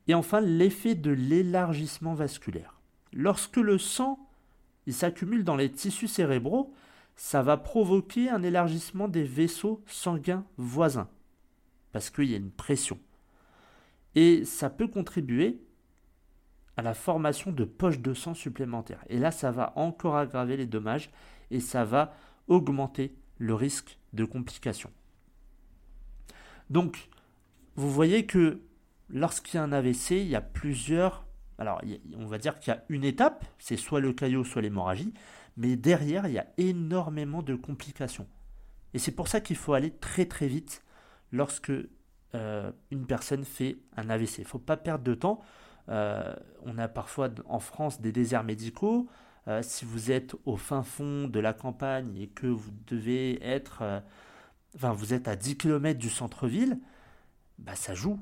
Et 0.08 0.14
enfin, 0.14 0.40
l'effet 0.40 0.96
de 0.96 1.12
l'élargissement 1.12 2.14
vasculaire. 2.14 2.80
Lorsque 3.14 3.58
le 3.58 3.78
sang 3.78 4.28
il 4.88 4.94
s'accumule 4.94 5.44
dans 5.44 5.58
les 5.58 5.70
tissus 5.70 6.08
cérébraux, 6.08 6.74
ça 7.16 7.44
va 7.44 7.58
provoquer 7.58 8.30
un 8.30 8.42
élargissement 8.42 9.08
des 9.08 9.24
vaisseaux 9.24 9.84
sanguins 9.86 10.46
voisins, 10.58 11.10
parce 11.92 12.10
qu'il 12.10 12.32
y 12.32 12.34
a 12.34 12.38
une 12.38 12.52
pression. 12.52 12.98
Et 14.16 14.46
ça 14.46 14.70
peut 14.70 14.88
contribuer 14.88 15.62
à 16.78 16.82
la 16.82 16.94
formation 16.94 17.52
de 17.52 17.66
poches 17.66 18.00
de 18.00 18.14
sang 18.14 18.34
supplémentaires. 18.34 19.04
Et 19.10 19.18
là, 19.18 19.32
ça 19.32 19.52
va 19.52 19.74
encore 19.76 20.16
aggraver 20.16 20.56
les 20.58 20.66
dommages 20.66 21.12
et 21.52 21.60
ça 21.60 21.84
va 21.84 22.14
augmenter 22.48 23.16
le 23.38 23.54
risque 23.54 23.98
de 24.14 24.26
complications. 24.26 24.92
Donc, 26.70 27.10
vous 27.76 27.92
voyez 27.92 28.26
que 28.26 28.62
lorsqu'il 29.10 29.56
y 29.56 29.58
a 29.58 29.64
un 29.64 29.72
AVC, 29.72 30.12
il 30.12 30.28
y 30.28 30.36
a 30.36 30.42
plusieurs... 30.42 31.26
Alors, 31.60 31.82
on 32.16 32.26
va 32.26 32.38
dire 32.38 32.60
qu'il 32.60 32.74
y 32.74 32.78
a 32.78 32.84
une 32.90 33.04
étape, 33.04 33.46
c'est 33.58 33.78
soit 33.78 34.00
le 34.00 34.14
caillot, 34.14 34.44
soit 34.44 34.62
l'hémorragie, 34.62 35.14
mais 35.56 35.76
derrière, 35.76 36.28
il 36.28 36.34
y 36.34 36.40
a 36.40 36.48
énormément 36.58 37.42
de 37.42 37.56
complications. 37.56 38.28
Et 38.94 39.00
c'est 39.00 39.12
pour 39.12 39.28
ça 39.28 39.42
qu'il 39.42 39.56
faut 39.56 39.74
aller 39.74 39.92
très 39.92 40.26
très 40.26 40.48
vite 40.48 40.84
lorsque 41.32 41.72
euh, 42.36 42.72
une 42.92 43.06
personne 43.06 43.44
fait 43.44 43.78
un 43.96 44.10
AVC. 44.10 44.40
Il 44.40 44.42
ne 44.42 44.48
faut 44.48 44.60
pas 44.60 44.78
perdre 44.78 45.04
de 45.04 45.14
temps. 45.14 45.42
Euh, 45.90 46.36
on 46.64 46.78
a 46.78 46.88
parfois 46.88 47.30
en 47.46 47.60
France 47.60 48.02
des 48.02 48.12
déserts 48.12 48.44
médicaux. 48.44 49.08
Euh, 49.48 49.62
si 49.62 49.86
vous 49.86 50.12
êtes 50.12 50.36
au 50.46 50.58
fin 50.58 50.84
fond 50.84 51.28
de 51.28 51.40
la 51.40 51.54
campagne 51.54 52.18
et 52.18 52.28
que 52.28 52.48
vous 52.48 52.72
devez 52.88 53.44
être, 53.44 54.04
enfin 54.76 54.92
vous 54.92 55.14
êtes 55.14 55.28
à 55.28 55.36
10 55.36 55.58
km 55.58 56.00
du 56.00 56.10
centre-ville, 56.10 56.80
bah 57.60 57.76
ça 57.76 57.94
joue 57.94 58.20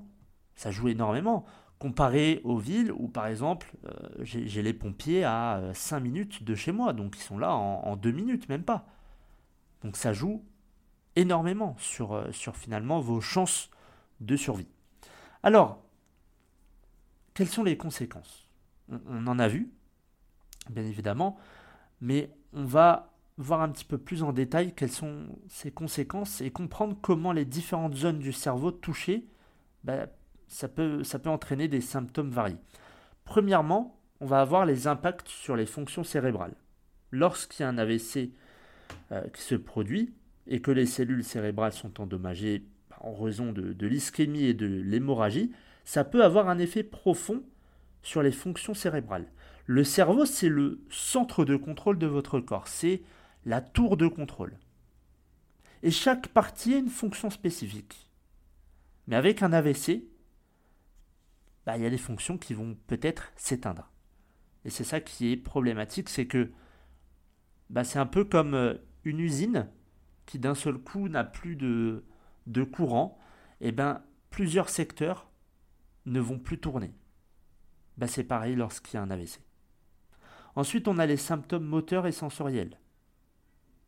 ça 0.55 0.71
joue 0.71 0.87
énormément. 0.87 1.45
Comparé 1.79 2.41
aux 2.43 2.57
villes 2.57 2.91
où, 2.93 3.09
par 3.09 3.27
exemple, 3.27 3.75
euh, 3.85 4.09
j'ai 4.21 4.61
les 4.61 4.73
pompiers 4.73 5.25
à 5.25 5.61
5 5.73 5.97
euh, 5.97 5.99
minutes 5.99 6.43
de 6.43 6.55
chez 6.55 6.71
moi, 6.71 6.93
donc 6.93 7.17
ils 7.17 7.21
sont 7.21 7.37
là 7.37 7.53
en, 7.53 7.95
2 7.97 8.11
minutes, 8.11 8.47
même 8.49 8.63
pas. 8.63 8.87
Donc 9.83 9.97
ça 9.97 10.13
joue 10.13 10.43
énormément 11.15 11.75
sur, 11.77 12.13
euh, 12.13 12.31
sur 12.31 12.55
finalement 12.55 13.01
vos 13.01 13.19
chances 13.19 13.69
de 14.21 14.37
survie. 14.37 14.69
Alors, 15.43 15.83
quelles 17.33 17.49
sont 17.49 17.63
les 17.63 17.77
conséquences? 17.77 18.47
On, 18.89 19.27
en 19.27 19.37
a 19.37 19.47
vu, 19.47 19.69
bien 20.69 20.85
évidemment, 20.85 21.37
mais 22.01 22.29
on 22.53 22.65
va 22.65 23.13
voir 23.37 23.61
un 23.61 23.69
petit 23.69 23.85
peu 23.85 23.97
plus 23.97 24.23
en 24.23 24.31
détail 24.31 24.73
quelles 24.73 24.91
sont 24.91 25.27
ces 25.49 25.71
conséquences 25.71 26.41
et 26.41 26.51
comprendre 26.51 26.97
comment 27.01 27.33
les 27.33 27.45
différentes 27.45 27.95
zones 27.95 28.19
du 28.19 28.31
cerveau 28.31 28.71
touchées 28.71 29.27
bah, 29.83 30.07
ça 30.47 30.67
peut, 30.69 31.01
entraîner 31.25 31.67
des 31.67 31.81
symptômes 31.81 32.29
variés. 32.29 32.57
Premièrement, 33.25 33.99
on 34.21 34.25
va 34.25 34.41
avoir 34.41 34.65
les 34.65 34.87
impacts 34.87 35.27
sur 35.27 35.55
les 35.55 35.65
fonctions 35.65 36.03
cérébrales. 36.03 36.55
Lorsqu'il 37.11 37.63
y 37.63 37.65
a 37.65 37.69
un 37.69 37.77
AVC 37.77 38.31
euh, 39.11 39.21
qui 39.33 39.41
se 39.41 39.55
produit 39.55 40.13
et 40.47 40.61
que 40.61 40.71
les 40.71 40.85
cellules 40.85 41.23
cérébrales 41.23 41.73
sont 41.73 41.99
endommagées 41.99 42.63
en 43.01 43.13
raison 43.13 43.51
de 43.51 43.87
l'ischémie 43.87 44.45
et 44.45 44.53
de 44.53 44.65
l'hémorragie, 44.65 45.51
ça 45.83 46.03
peut 46.03 46.23
avoir 46.23 46.49
un 46.49 46.57
effet 46.57 46.83
profond 46.83 47.43
sur 48.05 48.21
les 48.21 48.31
fonctions 48.31 48.75
cérébrales. 48.75 49.25
Le 49.65 49.83
cerveau, 49.83 50.25
c'est 50.27 50.47
le 50.47 50.79
centre 50.91 51.43
de 51.43 51.55
contrôle 51.55 51.97
de 51.97 52.05
votre 52.05 52.39
corps, 52.39 52.67
c'est 52.67 53.01
la 53.45 53.61
tour 53.61 53.97
de 53.97 54.07
contrôle. 54.07 54.59
Et 55.81 55.89
chaque 55.89 56.27
partie 56.27 56.75
a 56.75 56.77
une 56.77 56.89
fonction 56.89 57.31
spécifique. 57.31 58.07
Mais 59.07 59.15
avec 59.15 59.41
un 59.41 59.51
AVC, 59.51 60.03
bah, 61.65 61.77
il 61.77 61.83
y 61.83 61.85
a 61.85 61.89
des 61.89 61.97
fonctions 61.97 62.37
qui 62.37 62.53
vont 62.53 62.77
peut-être 62.85 63.31
s'éteindre. 63.35 63.91
Et 64.65 64.69
c'est 64.69 64.83
ça 64.83 65.01
qui 65.01 65.31
est 65.31 65.37
problématique, 65.37 66.09
c'est 66.09 66.27
que 66.27 66.51
bah, 67.71 67.83
c'est 67.83 67.99
un 67.99 68.05
peu 68.05 68.23
comme 68.23 68.53
euh, 68.53 68.75
une 69.03 69.19
usine 69.19 69.67
qui 70.27 70.37
d'un 70.37 70.55
seul 70.55 70.77
coup 70.77 71.09
n'a 71.09 71.23
plus 71.23 71.55
de, 71.55 72.03
de 72.45 72.63
courant, 72.63 73.17
et 73.61 73.71
ben 73.71 74.03
plusieurs 74.29 74.69
secteurs 74.69 75.27
ne 76.05 76.19
vont 76.19 76.37
plus 76.37 76.59
tourner. 76.59 76.93
Bah, 77.97 78.07
c'est 78.07 78.23
pareil 78.23 78.55
lorsqu'il 78.55 78.95
y 78.95 78.97
a 78.97 79.03
un 79.03 79.09
AVC. 79.09 79.39
Ensuite, 80.55 80.87
on 80.87 80.97
a 80.97 81.05
les 81.05 81.17
symptômes 81.17 81.65
moteurs 81.65 82.07
et 82.07 82.11
sensoriels. 82.11 82.79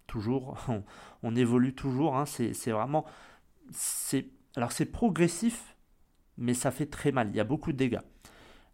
Toujours, 0.05 0.57
on, 1.23 1.35
évolue 1.35 1.73
toujours, 1.73 2.15
hein, 2.15 2.25
c'est 2.25 2.71
vraiment... 2.71 3.05
Alors 4.55 4.71
c'est 4.71 4.85
progressif, 4.85 5.75
mais 6.37 6.53
ça 6.53 6.71
fait 6.71 6.85
très 6.85 7.11
mal, 7.11 7.29
il 7.29 7.35
y 7.35 7.39
a 7.39 7.43
beaucoup 7.43 7.71
de 7.71 7.77
dégâts. 7.77 7.99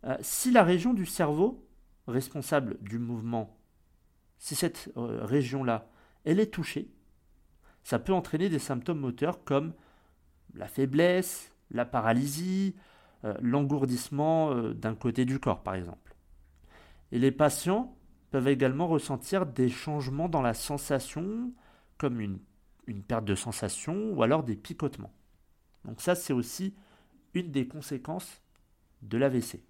Euh, 0.05 0.17
si 0.21 0.51
la 0.51 0.63
région 0.63 0.93
du 0.93 1.05
cerveau 1.05 1.67
responsable 2.07 2.77
du 2.81 2.99
mouvement, 2.99 3.57
si 4.37 4.55
cette 4.55 4.91
euh, 4.97 5.25
région-là, 5.25 5.89
elle 6.25 6.39
est 6.39 6.53
touchée, 6.53 6.91
ça 7.83 7.99
peut 7.99 8.13
entraîner 8.13 8.49
des 8.49 8.59
symptômes 8.59 8.99
moteurs 8.99 9.43
comme 9.43 9.73
la 10.53 10.67
faiblesse, 10.67 11.51
la 11.71 11.85
paralysie, 11.85 12.75
l'engourdissement 13.41 14.53
d'un 14.73 14.95
côté 14.95 15.25
du 15.25 15.39
corps 15.39 15.63
par 15.63 15.75
exemple. 15.75 16.15
Et 17.11 17.19
les 17.19 17.31
patients 17.31 17.95
peuvent 18.31 18.47
également 18.47 18.87
ressentir 18.87 19.45
des 19.45 19.69
changements 19.69 20.27
dans 20.27 20.41
la 20.41 20.55
sensation, 20.55 21.53
comme 21.99 22.19
une, 22.19 22.39
perte 23.07 23.25
de 23.25 23.35
sensation 23.35 24.11
ou 24.11 24.23
alors 24.23 24.43
des 24.43 24.55
picotements. 24.55 25.13
Donc 25.85 26.01
ça 26.01 26.15
c'est 26.15 26.33
aussi 26.33 26.73
une 27.35 27.51
des 27.51 27.67
conséquences 27.67 28.41
de 29.03 29.19
l'AVC. 29.19 29.63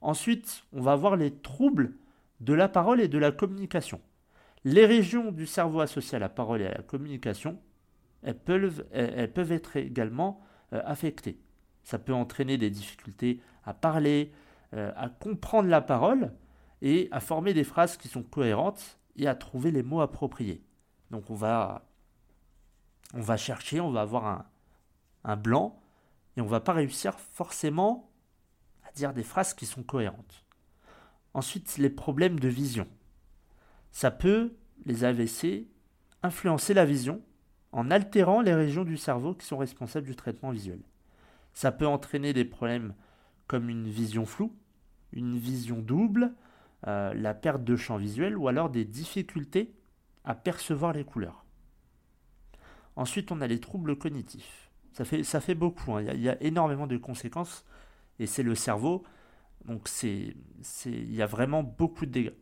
Ensuite, 0.00 0.64
on 0.72 0.80
va 0.80 0.96
voir 0.96 1.16
les 1.16 1.34
troubles 1.34 1.92
de 2.40 2.54
la 2.54 2.68
parole 2.68 3.02
et 3.02 3.08
de 3.08 3.18
la 3.18 3.32
communication. 3.32 4.00
Les 4.64 4.86
régions 4.86 5.30
du 5.30 5.46
cerveau 5.46 5.80
associées 5.80 6.16
à 6.16 6.20
la 6.20 6.30
parole 6.30 6.62
et 6.62 6.66
à 6.66 6.74
la 6.74 6.82
communication, 6.82 7.60
elles 8.22 8.38
peuvent, 8.38 8.86
elles 8.92 9.32
peuvent 9.32 9.52
être 9.52 9.76
également 9.76 10.40
euh, 10.72 10.80
affectées. 10.86 11.38
Ça 11.88 11.98
peut 11.98 12.12
entraîner 12.12 12.58
des 12.58 12.68
difficultés 12.68 13.40
à 13.64 13.72
parler, 13.72 14.30
euh, 14.74 14.92
à 14.94 15.08
comprendre 15.08 15.70
la 15.70 15.80
parole 15.80 16.34
et 16.82 17.08
à 17.12 17.18
former 17.18 17.54
des 17.54 17.64
phrases 17.64 17.96
qui 17.96 18.08
sont 18.08 18.22
cohérentes 18.22 18.98
et 19.16 19.26
à 19.26 19.34
trouver 19.34 19.70
les 19.70 19.82
mots 19.82 20.02
appropriés. 20.02 20.62
Donc 21.10 21.30
on 21.30 21.34
va, 21.34 21.88
on 23.14 23.22
va 23.22 23.38
chercher, 23.38 23.80
on 23.80 23.90
va 23.90 24.02
avoir 24.02 24.26
un, 24.26 24.44
un 25.24 25.36
blanc 25.36 25.80
et 26.36 26.42
on 26.42 26.46
va 26.46 26.60
pas 26.60 26.74
réussir 26.74 27.18
forcément 27.18 28.10
à 28.86 28.92
dire 28.92 29.14
des 29.14 29.22
phrases 29.22 29.54
qui 29.54 29.64
sont 29.64 29.82
cohérentes. 29.82 30.44
Ensuite, 31.32 31.78
les 31.78 31.88
problèmes 31.88 32.38
de 32.38 32.48
vision. 32.48 32.86
Ça 33.92 34.10
peut, 34.10 34.54
les 34.84 35.04
AVC, 35.04 35.66
influencer 36.22 36.74
la 36.74 36.84
vision 36.84 37.22
en 37.72 37.90
altérant 37.90 38.42
les 38.42 38.52
régions 38.52 38.84
du 38.84 38.98
cerveau 38.98 39.32
qui 39.32 39.46
sont 39.46 39.56
responsables 39.56 40.06
du 40.06 40.16
traitement 40.16 40.50
visuel. 40.50 40.82
Ça 41.52 41.72
peut 41.72 41.86
entraîner 41.86 42.32
des 42.32 42.44
problèmes 42.44 42.94
comme 43.46 43.68
une 43.68 43.88
vision 43.88 44.26
floue, 44.26 44.54
une 45.12 45.38
vision 45.38 45.78
double, 45.78 46.34
euh, 46.86 47.12
la 47.14 47.34
perte 47.34 47.64
de 47.64 47.76
champ 47.76 47.96
visuel 47.96 48.36
ou 48.38 48.46
alors 48.48 48.70
des 48.70 48.84
difficultés 48.84 49.74
à 50.24 50.34
percevoir 50.34 50.92
les 50.92 51.04
couleurs. 51.04 51.44
Ensuite, 52.94 53.32
on 53.32 53.40
a 53.40 53.46
les 53.46 53.60
troubles 53.60 53.96
cognitifs. 53.96 54.70
Ça 54.92 55.04
fait, 55.40 55.54
beaucoup, 55.54 55.94
hein. 55.94 56.02
il, 56.02 56.20
y 56.20 56.28
a, 56.28 56.42
énormément 56.42 56.88
de 56.88 56.96
conséquences 56.96 57.64
et 58.18 58.26
c'est 58.26 58.42
le 58.42 58.56
cerveau, 58.56 59.04
donc 59.64 59.88
il 60.02 61.14
y 61.14 61.22
a 61.22 61.26
vraiment 61.26 61.62
beaucoup 61.62 62.04
de 62.04 62.10
dégâts. 62.10 62.34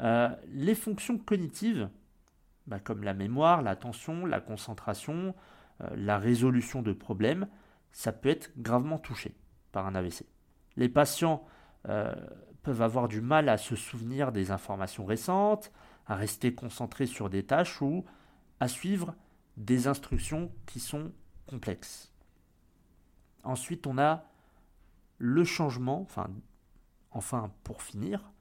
Euh, 0.00 0.28
les 0.48 0.74
fonctions 0.74 1.18
cognitives, 1.18 1.88
bah, 2.66 2.80
comme 2.80 3.04
la 3.04 3.14
mémoire, 3.14 3.62
l'attention, 3.62 4.26
la 4.26 4.40
concentration, 4.40 5.36
euh, 5.80 5.88
la 5.96 6.18
résolution 6.18 6.82
de 6.82 6.92
problèmes, 6.92 7.46
ça 7.94 8.12
peut 8.12 8.28
être 8.28 8.50
gravement 8.58 8.98
touché 8.98 9.34
par 9.72 9.86
un 9.86 9.94
AVC. 9.94 10.26
Les 10.76 10.88
patients 10.88 11.46
euh, 11.88 12.12
peuvent 12.62 12.82
avoir 12.82 13.06
du 13.06 13.20
mal 13.20 13.48
à 13.48 13.56
se 13.56 13.76
souvenir 13.76 14.32
des 14.32 14.50
informations 14.50 15.06
récentes, 15.06 15.72
à 16.06 16.16
rester 16.16 16.54
concentrés 16.54 17.06
sur 17.06 17.30
des 17.30 17.44
tâches 17.44 17.80
ou 17.80 18.04
à 18.58 18.66
suivre 18.66 19.14
des 19.56 19.86
instructions 19.86 20.50
qui 20.66 20.80
sont 20.80 21.12
complexes. 21.46 22.12
Ensuite, 23.44 23.86
on 23.86 23.96
a 23.96 24.24
le 25.18 25.44
changement, 25.44 26.02
enfin, 26.02 26.28
enfin 27.12 27.52
pour 27.62 27.80
finir, 27.80 28.32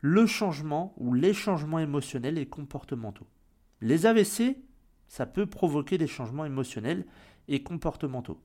le 0.00 0.24
changement 0.24 0.94
ou 0.96 1.12
les 1.12 1.34
changements 1.34 1.78
émotionnels 1.78 2.38
et 2.38 2.46
comportementaux. 2.46 3.26
Les 3.82 4.06
AVC, 4.06 4.56
ça 5.08 5.26
peut 5.26 5.46
provoquer 5.46 5.98
des 5.98 6.06
changements 6.06 6.46
émotionnels 6.46 7.04
et 7.48 7.62
comportementaux. 7.62 8.40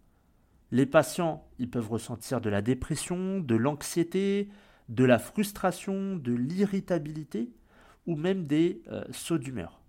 Les 0.71 0.85
patients, 0.85 1.47
ils 1.57 1.69
peuvent 1.69 1.89
ressentir 1.89 2.41
de 2.41 2.49
la 2.49 2.61
dépression, 2.61 3.39
de 3.39 3.55
l'anxiété, 3.55 4.49
de 4.87 5.03
la 5.03 5.19
frustration, 5.19 6.15
de 6.15 6.33
l'irritabilité 6.33 7.51
ou 8.05 8.15
même 8.15 8.45
des 8.45 8.81
euh, 8.87 9.03
sauts 9.11 9.37
d'humeur. 9.37 9.81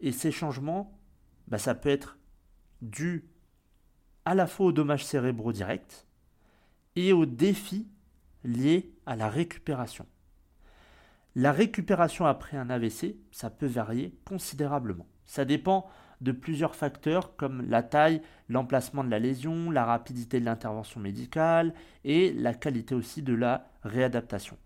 Et 0.00 0.12
ces 0.12 0.32
changements, 0.32 0.98
bah, 1.48 1.58
ça 1.58 1.74
peut 1.74 1.88
être 1.88 2.18
dû 2.80 3.24
à 4.24 4.34
la 4.34 4.46
fois 4.46 4.66
aux 4.66 4.72
dommages 4.72 5.04
cérébraux 5.04 5.52
directs 5.52 6.06
et 6.96 7.12
aux 7.12 7.26
défis 7.26 7.88
liés 8.44 8.94
à 9.06 9.16
la 9.16 9.28
récupération. 9.28 10.06
La 11.34 11.52
récupération 11.52 12.26
après 12.26 12.56
un 12.56 12.68
AVC, 12.68 13.16
ça 13.30 13.48
peut 13.48 13.66
varier 13.66 14.14
considérablement. 14.24 15.06
Ça 15.24 15.44
dépend 15.44 15.88
de 16.22 16.32
plusieurs 16.32 16.76
facteurs 16.76 17.36
comme 17.36 17.68
la 17.68 17.82
taille, 17.82 18.22
l'emplacement 18.48 19.02
de 19.04 19.10
la 19.10 19.18
lésion, 19.18 19.70
la 19.70 19.84
rapidité 19.84 20.40
de 20.40 20.44
l'intervention 20.44 21.00
médicale 21.00 21.74
et 22.04 22.32
la 22.32 22.54
qualité 22.54 22.94
aussi 22.94 23.22
de 23.22 23.34
la 23.34 23.68
réadaptation. 23.82 24.56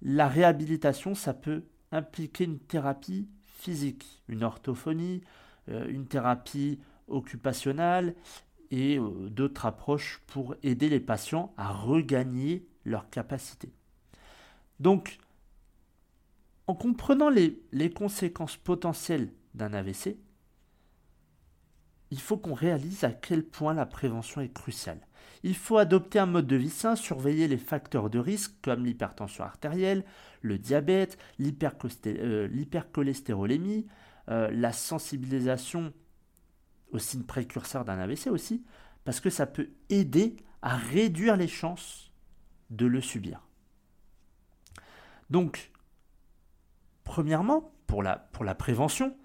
La 0.00 0.28
réhabilitation, 0.28 1.14
ça 1.14 1.34
peut 1.34 1.64
impliquer 1.90 2.44
une 2.44 2.60
thérapie 2.60 3.28
physique, 3.44 4.22
une 4.28 4.44
orthophonie, 4.44 5.22
euh, 5.68 5.86
une 5.88 6.06
thérapie 6.06 6.78
occupationnelle 7.08 8.14
et 8.70 8.98
euh, 8.98 9.28
d'autres 9.28 9.66
approches 9.66 10.22
pour 10.28 10.54
aider 10.62 10.88
les 10.88 11.00
patients 11.00 11.52
à 11.56 11.72
regagner 11.72 12.66
leur 12.84 13.10
capacité. 13.10 13.72
Donc, 14.78 15.18
en 16.68 16.74
comprenant 16.74 17.28
les 17.28 17.90
conséquences 17.90 18.56
potentielles 18.56 19.32
d'un 19.54 19.74
AVC, 19.74 20.16
il 22.12 22.20
faut 22.20 22.36
qu'on 22.36 22.52
réalise 22.52 23.04
à 23.04 23.10
quel 23.10 23.42
point 23.42 23.72
la 23.72 23.86
prévention 23.86 24.42
est 24.42 24.52
cruciale. 24.52 25.00
Il 25.44 25.54
faut 25.56 25.78
adopter 25.78 26.18
un 26.18 26.26
mode 26.26 26.46
de 26.46 26.56
vie 26.56 26.68
sain, 26.68 26.94
surveiller 26.94 27.48
les 27.48 27.56
facteurs 27.56 28.10
de 28.10 28.18
risque 28.18 28.52
comme 28.60 28.84
l'hypertension 28.84 29.44
artérielle, 29.44 30.04
le 30.42 30.58
diabète, 30.58 31.16
euh, 31.40 32.48
l'hypercholestérolémie, 32.48 33.86
euh, 34.28 34.50
la 34.52 34.72
sensibilisation 34.72 35.94
aux 36.90 36.98
signes 36.98 37.24
précurseurs 37.24 37.86
d'un 37.86 37.98
AVC 37.98 38.26
aussi, 38.26 38.62
parce 39.04 39.18
que 39.18 39.30
ça 39.30 39.46
peut 39.46 39.70
aider 39.88 40.36
à 40.60 40.76
réduire 40.76 41.38
les 41.38 41.48
chances 41.48 42.12
de 42.68 42.84
le 42.84 43.00
subir. 43.00 43.40
Donc, 45.30 45.72
premièrement, 47.04 47.72
pour 47.86 48.02
la, 48.02 48.16
pour 48.32 48.44
la 48.44 48.54
prévention, 48.54 49.16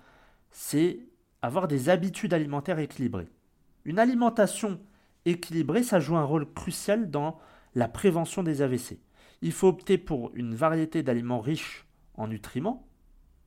c'est 0.52 1.02
avoir 1.42 1.68
des 1.68 1.90
habitudes 1.90 2.34
alimentaires 2.34 2.80
équilibrées. 2.80 3.30
Une 3.86 4.00
alimentation 4.00 4.80
équilibrée, 5.26 5.84
ça 5.84 6.00
joue 6.00 6.18
un 6.18 6.24
rôle 6.24 6.52
crucial 6.54 7.10
dans 7.10 7.40
la 7.76 7.88
prévention 7.88 8.44
des 8.44 8.62
AVC. 8.62 9.00
Il 9.42 9.52
faut 9.52 9.68
opter 9.68 9.98
pour 9.98 10.32
une 10.34 10.56
variété 10.56 11.04
d'aliments 11.04 11.42
riches 11.42 11.86
en 12.16 12.28
nutriments, 12.28 12.88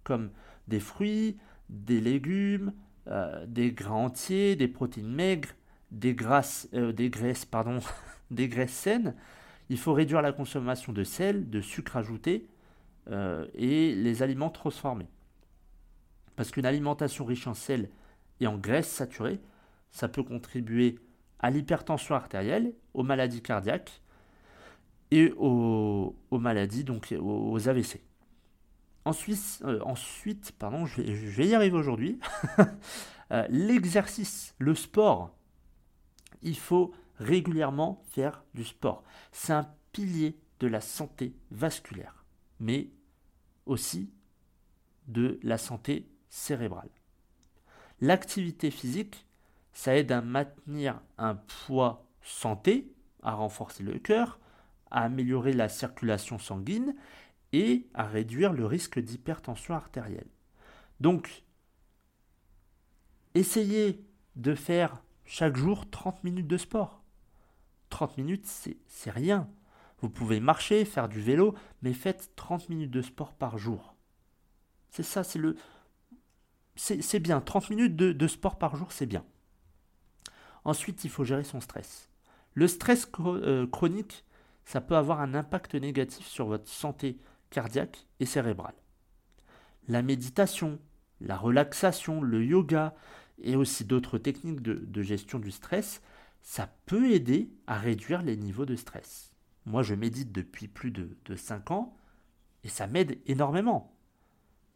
comme 0.05 0.31
des 0.69 0.81
fruits, 0.81 1.37
des 1.69 2.01
légumes, 2.01 2.73
euh, 3.09 3.45
des 3.47 3.73
grains 3.73 3.95
entiers, 3.95 4.57
des 4.57 4.69
protéines 4.69 5.13
maigres, 5.13 5.51
des, 5.91 6.15
grasses, 6.15 6.69
euh, 6.75 6.93
des 6.93 7.11
graisses, 7.11 7.45
pardon, 7.45 7.81
des 8.31 8.49
graisses 8.49 8.73
saines. 8.73 9.15
Il 9.69 9.79
faut 9.79 9.93
réduire 9.93 10.23
la 10.23 10.33
consommation 10.33 10.93
de 10.93 11.05
sel, 11.05 11.51
de 11.51 11.61
sucre 11.61 11.97
ajouté 11.97 12.47
euh, 13.11 13.47
et 13.55 13.95
les 13.95 14.23
aliments 14.23 14.51
transformés. 14.51 15.09
Parce 16.41 16.53
qu'une 16.53 16.65
alimentation 16.65 17.27
riche 17.27 17.47
en 17.47 17.53
sel 17.53 17.91
et 18.41 18.47
en 18.47 18.57
graisse 18.57 18.89
saturée, 18.91 19.43
ça 19.91 20.09
peut 20.09 20.23
contribuer 20.23 20.99
à 21.39 21.51
l'hypertension 21.51 22.15
artérielle, 22.15 22.73
aux 22.95 23.03
maladies 23.03 23.43
cardiaques 23.43 24.01
et 25.11 25.35
aux, 25.37 26.17
maladies, 26.33 26.83
donc 26.83 27.15
aux 27.21 27.69
AVC. 27.69 28.01
Ensuite, 29.05 29.61
euh, 29.67 29.85
pardon, 30.59 30.87
je 30.87 31.03
vais, 31.03 31.47
y 31.47 31.55
arriver 31.55 31.77
aujourd'hui. 31.77 32.19
Euh, 33.33 33.47
l'exercice, 33.49 34.57
le 34.59 34.75
sport, 34.75 35.31
il 36.43 36.57
faut 36.57 36.93
régulièrement 37.21 38.03
faire 38.09 38.43
du 38.55 38.65
sport. 38.65 39.05
C'est 39.31 39.53
un 39.53 39.73
pilier 39.93 40.37
de 40.59 40.67
la 40.67 40.81
santé 40.81 41.37
vasculaire, 41.53 42.25
mais 42.59 42.89
aussi 43.67 44.11
de 45.07 45.39
la 45.45 45.59
santé 45.59 46.10
cérébrale. 46.31 46.89
L'activité 48.01 48.71
physique, 48.71 49.27
ça 49.75 49.95
aide 49.95 50.11
à 50.11 50.23
maintenir 50.23 51.01
un 51.19 51.35
poids 51.35 52.07
santé, 52.23 52.91
à 53.23 53.35
renforcer 53.35 53.83
le 53.83 53.99
cœur, 53.99 54.39
à 54.91 55.03
améliorer 55.03 55.53
la 55.53 55.69
circulation 55.69 56.39
sanguine 56.39 56.95
et 57.53 57.87
à 57.95 58.05
réduire 58.05 58.53
le 58.53 58.65
risque 58.65 58.99
d'hypertension 58.99 59.75
artérielle. 59.75 60.31
Donc, 61.01 61.45
essayez 63.35 64.05
de 64.37 64.55
faire 64.55 65.03
chaque 65.25 65.57
jour 65.57 65.89
30 65.91 66.25
minutes 66.25 66.49
de 66.49 66.57
sport. 66.57 67.03
30 67.91 68.19
minutes, 68.19 68.47
c'est 68.47 69.11
rien. 69.11 69.49
Vous 70.01 70.09
pouvez 70.09 70.41
marcher, 70.41 70.85
faire 70.85 71.09
du 71.09 71.21
vélo, 71.21 71.55
mais 71.83 71.93
faites 71.93 72.33
30 72.37 72.69
minutes 72.69 72.91
de 72.91 73.03
sport 73.03 73.35
par 73.35 73.59
jour. 73.59 73.95
C'est 74.91 75.03
ça, 75.03 75.23
c'est 75.23 75.39
le, 75.39 75.57
c'est 76.81 77.21
bien. 77.21 77.41
30 77.41 77.71
minutes 77.71 77.97
de, 77.97 78.27
sport 78.27 78.59
par 78.59 78.75
jour, 78.75 78.91
c'est 78.91 79.07
bien. 79.07 79.25
Ensuite, 80.65 81.05
il 81.05 81.11
faut 81.11 81.25
gérer 81.25 81.45
son 81.45 81.61
stress. 81.61 82.09
Le 82.55 82.67
stress 82.69 83.07
euh, 83.21 83.67
chronique, 83.67 84.25
ça 84.65 84.81
peut 84.81 84.97
avoir 84.97 85.21
un 85.21 85.35
impact 85.35 85.75
négatif 85.75 86.27
sur 86.27 86.47
votre 86.47 86.69
santé 86.69 87.19
cardiaque 87.51 88.07
et 88.19 88.27
cérébrale. 88.27 88.75
La 89.89 90.03
méditation, 90.03 90.79
la 91.21 91.37
relaxation, 91.37 92.23
le 92.23 92.45
yoga 92.45 92.95
et 93.43 93.57
aussi 93.57 93.85
d'autres 93.85 94.19
techniques 94.19 94.63
de, 94.63 95.03
gestion 95.03 95.39
du 95.39 95.51
stress, 95.51 96.01
ça 96.43 96.73
peut 96.87 97.11
aider 97.11 97.51
à 97.67 97.79
réduire 97.79 98.23
les 98.23 98.37
niveaux 98.37 98.67
de 98.67 98.77
stress. 98.77 99.33
Moi, 99.67 99.83
je 99.83 99.95
médite 99.95 100.33
depuis 100.33 100.69
plus 100.69 100.91
de, 100.91 101.17
de 101.27 101.37
5 101.37 101.71
ans 101.73 101.95
et 102.65 102.69
ça 102.69 102.87
m'aide 102.87 103.19
énormément. 103.27 103.95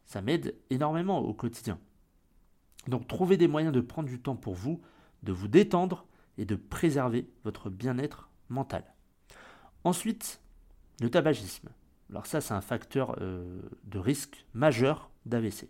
Ça 0.05 0.21
m'aide 0.21 0.55
énormément 0.71 1.21
au 1.21 1.33
quotidien. 1.33 1.79
Donc 2.89 3.07
trouvez 3.07 3.37
des 3.37 3.49
moyens 3.49 3.73
de 3.73 3.81
prendre 3.81 4.09
du 4.09 4.21
temps 4.21 4.37
pour 4.37 4.55
vous, 4.55 4.81
de 5.23 5.33
vous 5.33 5.49
détendre 5.49 6.07
et 6.39 6.45
de 6.45 6.57
préserver 6.57 7.29
votre 7.45 7.71
bien-être 7.71 8.29
mental. 8.49 8.85
Ensuite, 9.85 10.41
le 11.01 11.11
tabagisme. 11.11 11.69
Alors 12.11 12.27
ça, 12.27 12.41
c'est 12.41 12.55
un 12.55 12.61
facteur 12.61 13.17
euh, 13.21 13.61
de 13.85 13.99
risque 13.99 14.45
majeur 14.55 15.11
d'AVC. 15.27 15.69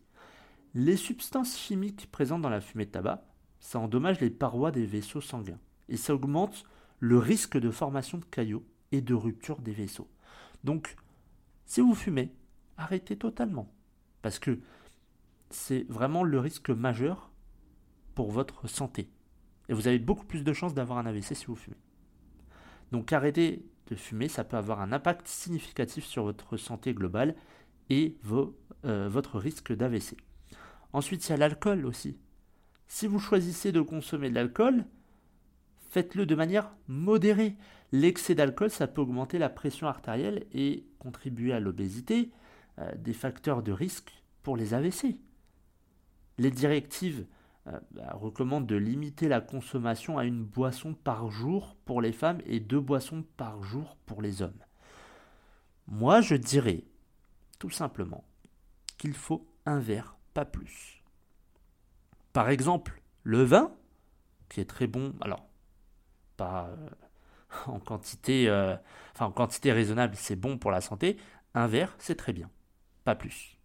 Les 0.74 0.96
substances 0.96 1.56
chimiques 1.56 2.10
présentes 2.10 2.42
dans 2.42 2.48
la 2.48 2.60
fumée 2.60 2.86
de 2.86 2.90
tabac, 2.90 3.24
ça 3.60 3.78
endommage 3.78 4.20
les 4.20 4.30
parois 4.30 4.72
des 4.72 4.86
vaisseaux 4.86 5.20
sanguins 5.20 5.60
et 5.88 5.96
ça 5.96 6.14
augmente 6.14 6.64
le 6.98 7.18
risque 7.18 7.58
de 7.58 7.70
formation 7.70 8.18
de 8.18 8.24
caillots 8.24 8.64
et 8.92 9.00
de 9.00 9.14
rupture 9.14 9.60
des 9.60 9.72
vaisseaux. 9.72 10.08
Donc, 10.64 10.96
si 11.66 11.80
vous 11.80 11.94
fumez, 11.94 12.32
arrêtez 12.76 13.16
totalement. 13.16 13.72
Parce 14.22 14.38
que 14.38 14.58
c'est 15.50 15.86
vraiment 15.88 16.22
le 16.22 16.38
risque 16.38 16.70
majeur 16.70 17.30
pour 18.14 18.30
votre 18.30 18.68
santé. 18.68 19.08
Et 19.68 19.74
vous 19.74 19.88
avez 19.88 19.98
beaucoup 19.98 20.26
plus 20.26 20.44
de 20.44 20.52
chances 20.52 20.74
d'avoir 20.74 20.98
un 20.98 21.06
AVC 21.06 21.34
si 21.34 21.46
vous 21.46 21.56
fumez. 21.56 21.76
Donc 22.92 23.12
arrêtez 23.12 23.66
de 23.88 23.94
fumer, 23.94 24.28
ça 24.28 24.44
peut 24.44 24.56
avoir 24.56 24.80
un 24.80 24.92
impact 24.92 25.26
significatif 25.26 26.04
sur 26.04 26.24
votre 26.24 26.56
santé 26.56 26.94
globale 26.94 27.34
et 27.90 28.16
euh, 28.84 29.08
votre 29.08 29.38
risque 29.38 29.72
d'AVC. 29.74 30.16
Ensuite, 30.92 31.28
il 31.28 31.30
y 31.30 31.34
a 31.34 31.36
l'alcool 31.36 31.86
aussi. 31.86 32.16
Si 32.86 33.06
vous 33.06 33.18
choisissez 33.18 33.72
de 33.72 33.80
consommer 33.80 34.30
de 34.30 34.34
l'alcool, 34.34 34.84
faites-le 35.90 36.26
de 36.26 36.34
manière 36.34 36.70
modérée. 36.88 37.56
L'excès 37.92 38.34
d'alcool, 38.34 38.70
ça 38.70 38.86
peut 38.86 39.00
augmenter 39.00 39.38
la 39.38 39.48
pression 39.48 39.86
artérielle 39.86 40.46
et 40.52 40.86
contribuer 40.98 41.52
à 41.52 41.60
l'obésité, 41.60 42.30
euh, 42.78 42.90
des 42.96 43.12
facteurs 43.12 43.62
de 43.62 43.72
risque 43.72 44.12
pour 44.42 44.56
les 44.56 44.74
AVC. 44.74 45.16
Les 46.38 46.50
directives 46.50 47.26
euh, 47.66 47.78
bah, 47.92 48.12
recommandent 48.14 48.66
de 48.66 48.76
limiter 48.76 49.28
la 49.28 49.40
consommation 49.40 50.18
à 50.18 50.24
une 50.24 50.44
boisson 50.44 50.94
par 50.94 51.30
jour 51.30 51.76
pour 51.84 52.02
les 52.02 52.12
femmes 52.12 52.40
et 52.46 52.60
deux 52.60 52.80
boissons 52.80 53.24
par 53.36 53.62
jour 53.62 53.96
pour 54.06 54.20
les 54.20 54.42
hommes. 54.42 54.52
Moi, 55.86 56.20
je 56.20 56.34
dirais 56.34 56.84
tout 57.58 57.70
simplement 57.70 58.24
qu'il 58.98 59.14
faut 59.14 59.46
un 59.66 59.78
verre, 59.78 60.16
pas 60.34 60.44
plus. 60.44 61.02
Par 62.32 62.48
exemple, 62.48 63.00
le 63.22 63.42
vin, 63.42 63.72
qui 64.48 64.60
est 64.60 64.68
très 64.68 64.86
bon, 64.86 65.14
alors 65.20 65.48
pas 66.36 66.68
euh, 66.68 66.90
euh, 68.28 68.76
en 69.20 69.30
quantité 69.30 69.72
raisonnable, 69.72 70.16
c'est 70.16 70.36
bon 70.36 70.58
pour 70.58 70.70
la 70.70 70.80
santé. 70.80 71.16
Un 71.54 71.66
verre, 71.66 71.94
c'est 71.98 72.16
très 72.16 72.32
bien, 72.32 72.50
pas 73.04 73.14
plus. 73.14 73.58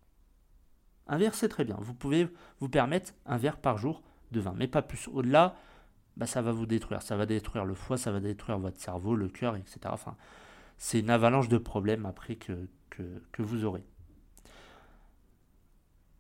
Un 1.10 1.18
verre, 1.18 1.36
c'est 1.36 1.50
très 1.50 1.66
bien. 1.66 1.78
Vous 1.82 1.94
pouvez 1.94 2.30
vous 2.60 2.70
permettre 2.70 3.14
un 3.26 3.38
verre 3.38 3.58
par 3.58 3.78
jour 3.78 4.02
de 4.32 4.40
vin, 4.40 4.54
mais 4.56 4.68
pas 4.68 4.82
plus. 4.82 5.08
Au-delà, 5.10 5.56
bah, 6.16 6.28
ça 6.28 6.42
va 6.42 6.52
vous 6.52 6.66
détruire. 6.66 7.02
Ça 7.02 7.18
va 7.18 7.26
détruire 7.26 7.66
le 7.66 7.74
foie, 7.74 7.98
ça 7.98 8.12
va 8.12 8.20
détruire 8.20 8.60
votre 8.60 8.80
cerveau, 8.80 9.16
le 9.16 9.28
cœur, 9.28 9.56
etc. 9.56 9.80
Enfin, 9.86 10.16
c'est 10.78 11.00
une 11.00 11.10
avalanche 11.10 11.50
de 11.50 11.58
problèmes 11.58 12.06
après 12.06 12.36
que, 12.36 12.70
que 13.32 13.42
vous 13.42 13.66
aurez. 13.66 13.84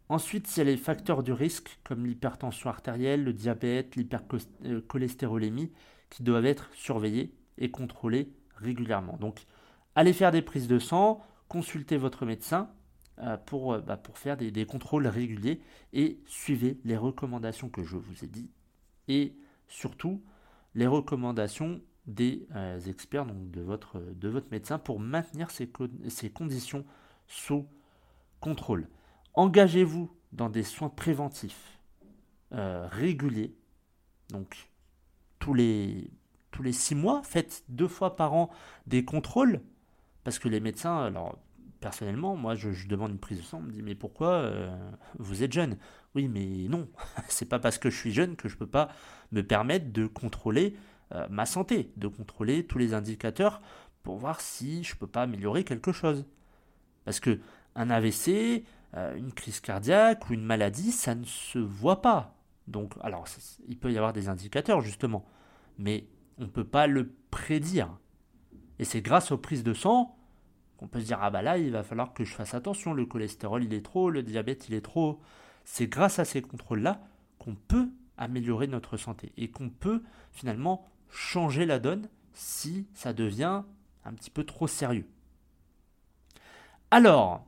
Ensuite, 0.09 0.51
il 0.55 0.59
y 0.59 0.61
a 0.61 0.65
les 0.65 0.77
facteurs 0.77 1.21
de 1.21 1.31
risque 1.31 1.79
comme 1.83 2.07
l'hypertension 2.07 2.69
artérielle, 2.71 3.23
le 3.23 3.31
diabète, 3.31 3.95
l'hypercholestérolémie 3.95 5.71
qui 6.09 6.23
doivent 6.23 6.47
être 6.47 6.67
surveillés 6.73 7.31
et 7.59 7.69
contrôlés 7.69 8.33
régulièrement. 8.55 9.17
Donc, 9.17 9.45
allez 9.93 10.13
faire 10.13 10.31
des 10.31 10.41
prises 10.41 10.67
de 10.67 10.79
sang, 10.79 11.21
consultez 11.47 11.97
votre 11.97 12.25
médecin 12.25 12.71
euh, 12.71 12.78
pour, 13.45 13.73
euh, 13.73 13.79
bah, 13.81 13.97
pour 13.97 14.17
faire 14.17 14.37
des, 14.37 14.65
contrôles 14.65 15.07
réguliers 15.07 15.61
et 15.93 16.19
suivez 16.25 16.79
les 16.85 16.97
recommandations 16.97 17.69
que 17.69 17.83
je 17.83 17.97
vous 17.97 18.23
ai 18.23 18.27
dit 18.27 18.49
et 19.07 19.35
surtout 19.67 20.23
les 20.75 20.87
recommandations 20.87 21.81
des 22.05 22.47
euh, 22.55 22.79
experts, 22.79 23.25
de 23.25 23.61
votre, 23.61 23.99
de 23.99 24.29
votre 24.29 24.47
médecin, 24.51 24.79
pour 24.79 24.99
maintenir 24.99 25.51
ces, 25.51 25.69
conditions 26.31 26.85
sous 27.27 27.67
contrôle. 28.39 28.87
Engagez-vous 29.33 30.09
dans 30.31 30.49
des 30.49 30.63
soins 30.63 30.89
préventifs 30.89 31.79
euh, 32.53 32.87
réguliers. 32.89 33.53
Donc, 34.29 34.69
tous 35.39 35.53
les, 35.53 36.09
tous 36.51 36.63
les 36.63 36.73
six 36.73 36.95
mois, 36.95 37.21
faites 37.23 37.63
deux 37.67 37.87
fois 37.87 38.15
par 38.15 38.33
an 38.33 38.49
des 38.87 39.05
contrôles. 39.05 39.61
Parce 40.23 40.39
que 40.39 40.49
les 40.49 40.59
médecins, 40.59 40.97
alors 40.97 41.37
personnellement, 41.79 42.35
moi 42.35 42.55
je, 42.55 42.87
demande 42.87 43.11
une 43.11 43.19
prise 43.19 43.39
de 43.39 43.43
sang, 43.43 43.59
on 43.59 43.61
me 43.61 43.71
dit 43.71 43.81
mais 43.81 43.95
pourquoi 43.95 44.31
euh, 44.33 44.69
vous 45.17 45.43
êtes 45.43 45.53
jeune? 45.53 45.77
Oui, 46.15 46.27
mais 46.27 46.67
non, 46.69 46.87
c'est 47.29 47.47
pas 47.47 47.59
parce 47.59 47.77
que 47.77 47.89
je 47.89 47.97
suis 47.97 48.11
jeune 48.11 48.35
que 48.35 48.49
je 48.49 48.57
peux 48.57 48.67
pas 48.67 48.89
me 49.31 49.41
permettre 49.41 49.91
de 49.91 50.07
contrôler 50.07 50.75
euh, 51.13 51.27
ma 51.29 51.45
santé, 51.45 51.91
de 51.97 52.07
contrôler 52.07 52.65
tous 52.65 52.77
les 52.77 52.93
indicateurs 52.93 53.61
pour 54.03 54.17
voir 54.17 54.41
si 54.41 54.83
je 54.83 54.95
peux 54.95 55.07
pas 55.07 55.23
améliorer 55.23 55.63
quelque 55.63 55.91
chose. 55.91 56.25
Parce 57.05 57.19
que 57.19 57.39
un 57.75 57.89
AVC, 57.89 58.63
euh, 58.95 59.15
une 59.15 59.31
crise 59.31 59.59
cardiaque 59.59 60.29
ou 60.29 60.33
une 60.33 60.43
maladie, 60.43 60.91
ça 60.91 61.15
ne 61.15 61.25
se 61.25 61.59
voit 61.59 62.01
pas. 62.01 62.35
Donc, 62.67 62.93
alors, 63.01 63.25
il 63.67 63.77
peut 63.77 63.91
y 63.91 63.97
avoir 63.97 64.13
des 64.13 64.29
indicateurs 64.29 64.81
justement, 64.81 65.25
mais 65.77 66.07
on 66.37 66.43
ne 66.43 66.49
peut 66.49 66.63
pas 66.63 66.87
le 66.87 67.11
prédire. 67.31 67.97
Et 68.77 68.85
c'est 68.85 69.01
grâce 69.01 69.31
aux 69.31 69.37
prises 69.37 69.63
de 69.63 69.73
sang 69.73 70.18
qu'on 70.79 70.87
peut 70.87 71.01
se 71.01 71.05
dire 71.05 71.19
ah 71.21 71.29
bah 71.29 71.41
là, 71.41 71.57
il 71.57 71.71
va 71.71 71.83
falloir 71.83 72.13
que 72.13 72.23
je 72.23 72.33
fasse 72.33 72.53
attention, 72.53 72.93
le 72.93 73.05
cholestérol 73.05 73.65
il 73.65 73.73
est 73.73 73.83
trop, 73.83 74.09
le 74.09 74.23
diabète 74.23 74.69
il 74.69 74.75
est 74.75 74.81
trop. 74.81 75.19
C'est 75.65 75.87
grâce 75.87 76.19
à 76.19 76.25
ces 76.25 76.41
contrôles-là 76.41 77.01
qu'on 77.37 77.53
peut 77.53 77.89
améliorer 78.17 78.67
notre 78.67 78.95
santé 78.95 79.33
et 79.35 79.51
qu'on 79.51 79.69
peut 79.69 80.01
finalement 80.31 80.89
changer 81.09 81.65
la 81.65 81.79
donne 81.79 82.07
si 82.33 82.87
ça 82.93 83.11
devient 83.11 83.63
un 84.05 84.13
petit 84.13 84.29
peu 84.29 84.45
trop 84.45 84.67
sérieux. 84.67 85.05
Alors, 86.91 87.45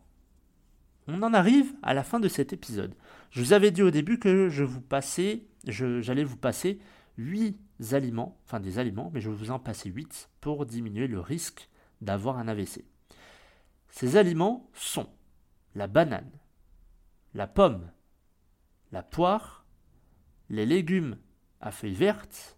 on 1.07 1.23
en 1.23 1.33
arrive 1.33 1.73
à 1.83 1.93
la 1.93 2.03
fin 2.03 2.19
de 2.19 2.27
cet 2.27 2.51
épisode. 2.51 2.95
Je 3.31 3.41
vous 3.41 3.53
avais 3.53 3.71
dit 3.71 3.81
au 3.81 3.91
début 3.91 4.19
que 4.19 4.49
je 4.49 4.65
vous 4.65 4.81
passais, 4.81 5.45
j'allais 5.63 6.25
vous 6.25 6.37
passer 6.37 6.79
8 7.17 7.57
aliments, 7.93 8.37
enfin 8.45 8.59
des 8.59 8.77
aliments, 8.77 9.09
mais 9.13 9.21
je 9.21 9.29
vais 9.29 9.35
vous 9.35 9.51
en 9.51 9.59
passer 9.59 9.89
8 9.89 10.29
pour 10.41 10.65
diminuer 10.65 11.07
le 11.07 11.21
risque 11.21 11.69
d'avoir 12.01 12.37
un 12.37 12.49
AVC. 12.49 12.83
Ces 13.91 14.15
aliments 14.15 14.69
sont 14.73 15.09
la 15.75 15.87
banane, 15.87 16.31
la 17.33 17.45
pomme, 17.45 17.91
la 18.91 19.03
poire, 19.03 19.65
les 20.49 20.65
légumes 20.65 21.17
à 21.59 21.71
feuilles 21.71 21.93
vertes, 21.93 22.57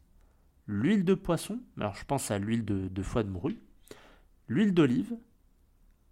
l'huile 0.68 1.04
de 1.04 1.16
poisson, 1.16 1.60
alors 1.78 1.96
je 1.96 2.06
pense 2.06 2.32
à 2.32 2.40
l'huile 2.40 2.64
de, 2.64 3.04
foie 3.04 3.24
de 3.24 3.30
morue, 3.30 3.60
l'huile 4.48 4.74
d'olive, 4.74 5.18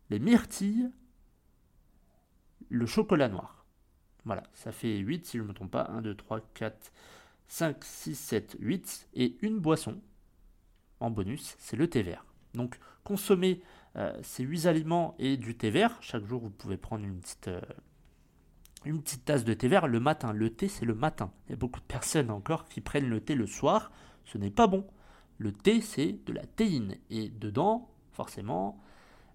les 0.10 0.20
myrtilles, 0.20 0.92
le 2.70 2.86
chocolat 2.86 3.30
noir. 3.30 3.66
Voilà, 4.26 4.44
ça 4.54 4.72
fait 4.72 4.98
8 4.98 5.26
si 5.26 5.38
je 5.38 5.44
ne 5.44 5.48
me 5.48 5.54
trompe 5.54 5.72
pas. 5.72 5.88
1, 5.90 6.02
2, 6.02 6.16
3, 6.16 6.42
4, 6.54 6.92
5, 7.48 7.84
6, 7.84 8.16
7, 8.16 8.58
8. 8.60 9.10
Et 9.16 9.38
une 9.42 9.60
boisson 9.60 10.00
en 11.00 11.10
bonus, 11.10 11.56
c'est 11.58 11.76
le 11.76 11.90
thé 11.90 12.04
vert. 12.04 12.26
Donc 12.54 12.78
consommez 13.04 13.62
euh, 13.98 14.18
ces 14.22 14.44
8 14.44 14.68
aliments 14.68 15.16
et 15.20 15.38
du 15.38 15.56
thé 15.56 15.70
vert. 15.70 15.98
Chaque 16.02 16.26
jour, 16.26 16.42
vous 16.42 16.50
pouvez 16.50 16.78
prendre 16.78 17.06
une 17.06 17.20
petite, 17.20 17.48
euh, 17.48 17.62
une 18.86 19.02
petite 19.02 19.26
tasse 19.26 19.44
de 19.44 19.54
thé 19.54 19.68
vert 19.68 19.88
le 19.88 20.00
matin. 20.00 20.34
Le 20.34 20.50
thé, 20.50 20.68
c'est 20.68 20.86
le 20.86 20.96
matin. 20.96 21.32
Il 21.48 21.52
y 21.52 21.54
a 21.54 21.58
beaucoup 21.58 21.80
de 21.80 21.86
personnes 21.86 22.32
encore 22.32 22.66
qui 22.66 22.82
prennent 22.82 23.10
le 23.10 23.22
thé 23.22 23.36
le 23.36 23.48
soir. 23.48 23.92
Ce 24.26 24.38
n'est 24.38 24.52
pas 24.52 24.68
bon. 24.68 24.88
Le 25.38 25.52
thé, 25.52 25.82
c'est 25.82 26.20
de 26.26 26.34
la 26.34 26.46
théine. 26.46 26.98
Et 27.10 27.30
dedans, 27.30 27.90
forcément, 28.12 28.80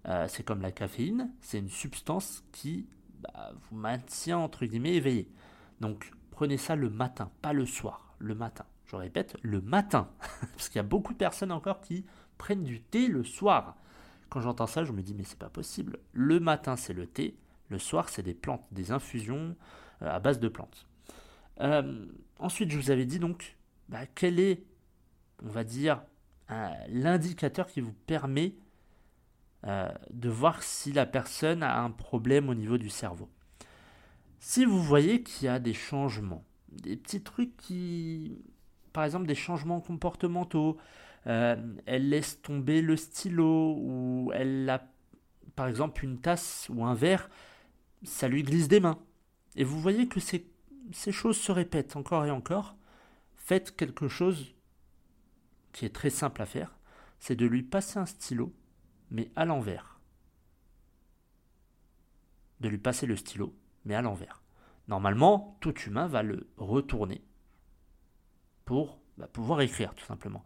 euh, 0.08 0.26
c'est 0.28 0.44
comme 0.44 0.62
la 0.62 0.70
caféine, 0.70 1.32
c'est 1.40 1.58
une 1.58 1.68
substance 1.68 2.44
qui 2.52 2.86
bah, 3.20 3.52
vous 3.62 3.76
maintient 3.76 4.38
entre 4.38 4.64
guillemets 4.64 4.94
éveillé. 4.94 5.28
Donc 5.80 6.12
prenez 6.30 6.56
ça 6.56 6.76
le 6.76 6.90
matin, 6.90 7.30
pas 7.42 7.52
le 7.52 7.66
soir, 7.66 8.14
le 8.18 8.34
matin. 8.34 8.64
Je 8.86 8.94
répète, 8.94 9.36
le 9.42 9.60
matin. 9.60 10.08
Parce 10.52 10.68
qu'il 10.68 10.76
y 10.76 10.80
a 10.80 10.84
beaucoup 10.84 11.12
de 11.12 11.18
personnes 11.18 11.50
encore 11.50 11.80
qui 11.80 12.06
prennent 12.38 12.62
du 12.62 12.80
thé 12.80 13.08
le 13.08 13.24
soir. 13.24 13.76
Quand 14.28 14.40
j'entends 14.40 14.66
ça, 14.66 14.84
je 14.84 14.92
me 14.92 15.02
dis 15.02 15.14
mais 15.14 15.24
c'est 15.24 15.38
pas 15.38 15.48
possible. 15.48 15.98
Le 16.12 16.40
matin 16.40 16.76
c'est 16.76 16.92
le 16.92 17.06
thé, 17.06 17.36
le 17.68 17.78
soir 17.78 18.08
c'est 18.08 18.22
des 18.22 18.34
plantes, 18.34 18.64
des 18.72 18.92
infusions 18.92 19.56
euh, 20.02 20.10
à 20.10 20.18
base 20.18 20.40
de 20.40 20.48
plantes. 20.48 20.86
Euh, 21.60 22.06
ensuite, 22.38 22.70
je 22.70 22.76
vous 22.76 22.90
avais 22.90 23.06
dit 23.06 23.18
donc 23.18 23.56
bah, 23.88 24.06
quel 24.14 24.38
est, 24.40 24.62
on 25.42 25.48
va 25.48 25.64
dire, 25.64 26.02
l'indicateur 26.88 27.66
qui 27.66 27.80
vous 27.80 27.94
permet 28.06 28.54
euh, 29.66 29.88
de 30.10 30.28
voir 30.28 30.62
si 30.62 30.92
la 30.92 31.06
personne 31.06 31.62
a 31.62 31.80
un 31.80 31.90
problème 31.90 32.48
au 32.48 32.54
niveau 32.54 32.78
du 32.78 32.88
cerveau. 32.88 33.28
Si 34.38 34.64
vous 34.64 34.80
voyez 34.80 35.22
qu'il 35.22 35.46
y 35.46 35.48
a 35.48 35.58
des 35.58 35.74
changements, 35.74 36.44
des 36.70 36.96
petits 36.96 37.22
trucs 37.22 37.56
qui, 37.56 38.38
par 38.92 39.04
exemple 39.04 39.26
des 39.26 39.34
changements 39.34 39.80
comportementaux, 39.80 40.76
euh, 41.26 41.56
elle 41.86 42.08
laisse 42.08 42.40
tomber 42.40 42.82
le 42.82 42.96
stylo 42.96 43.76
ou 43.78 44.30
elle 44.34 44.68
a, 44.70 44.86
par 45.56 45.66
exemple, 45.66 46.04
une 46.04 46.20
tasse 46.20 46.68
ou 46.72 46.84
un 46.84 46.94
verre, 46.94 47.28
ça 48.04 48.28
lui 48.28 48.42
glisse 48.42 48.68
des 48.68 48.80
mains. 48.80 48.98
Et 49.56 49.64
vous 49.64 49.80
voyez 49.80 50.06
que 50.08 50.20
ces, 50.20 50.46
choses 50.92 51.38
se 51.38 51.50
répètent 51.50 51.96
encore 51.96 52.24
et 52.26 52.30
encore. 52.30 52.76
Faites 53.36 53.74
quelque 53.74 54.08
chose 54.08 54.54
qui 55.72 55.84
est 55.84 55.94
très 55.94 56.10
simple 56.10 56.42
à 56.42 56.46
faire, 56.46 56.78
c'est 57.18 57.36
de 57.36 57.46
lui 57.46 57.62
passer 57.62 57.98
un 57.98 58.06
stylo 58.06 58.52
mais 59.10 59.30
à 59.36 59.44
l'envers. 59.44 60.00
De 62.60 62.68
lui 62.68 62.78
passer 62.78 63.06
le 63.06 63.16
stylo, 63.16 63.54
mais 63.84 63.94
à 63.94 64.02
l'envers. 64.02 64.42
Normalement, 64.88 65.56
tout 65.60 65.74
humain 65.80 66.06
va 66.06 66.22
le 66.22 66.48
retourner 66.56 67.22
pour 68.64 68.98
bah, 69.16 69.28
pouvoir 69.28 69.60
écrire, 69.60 69.94
tout 69.94 70.04
simplement. 70.04 70.44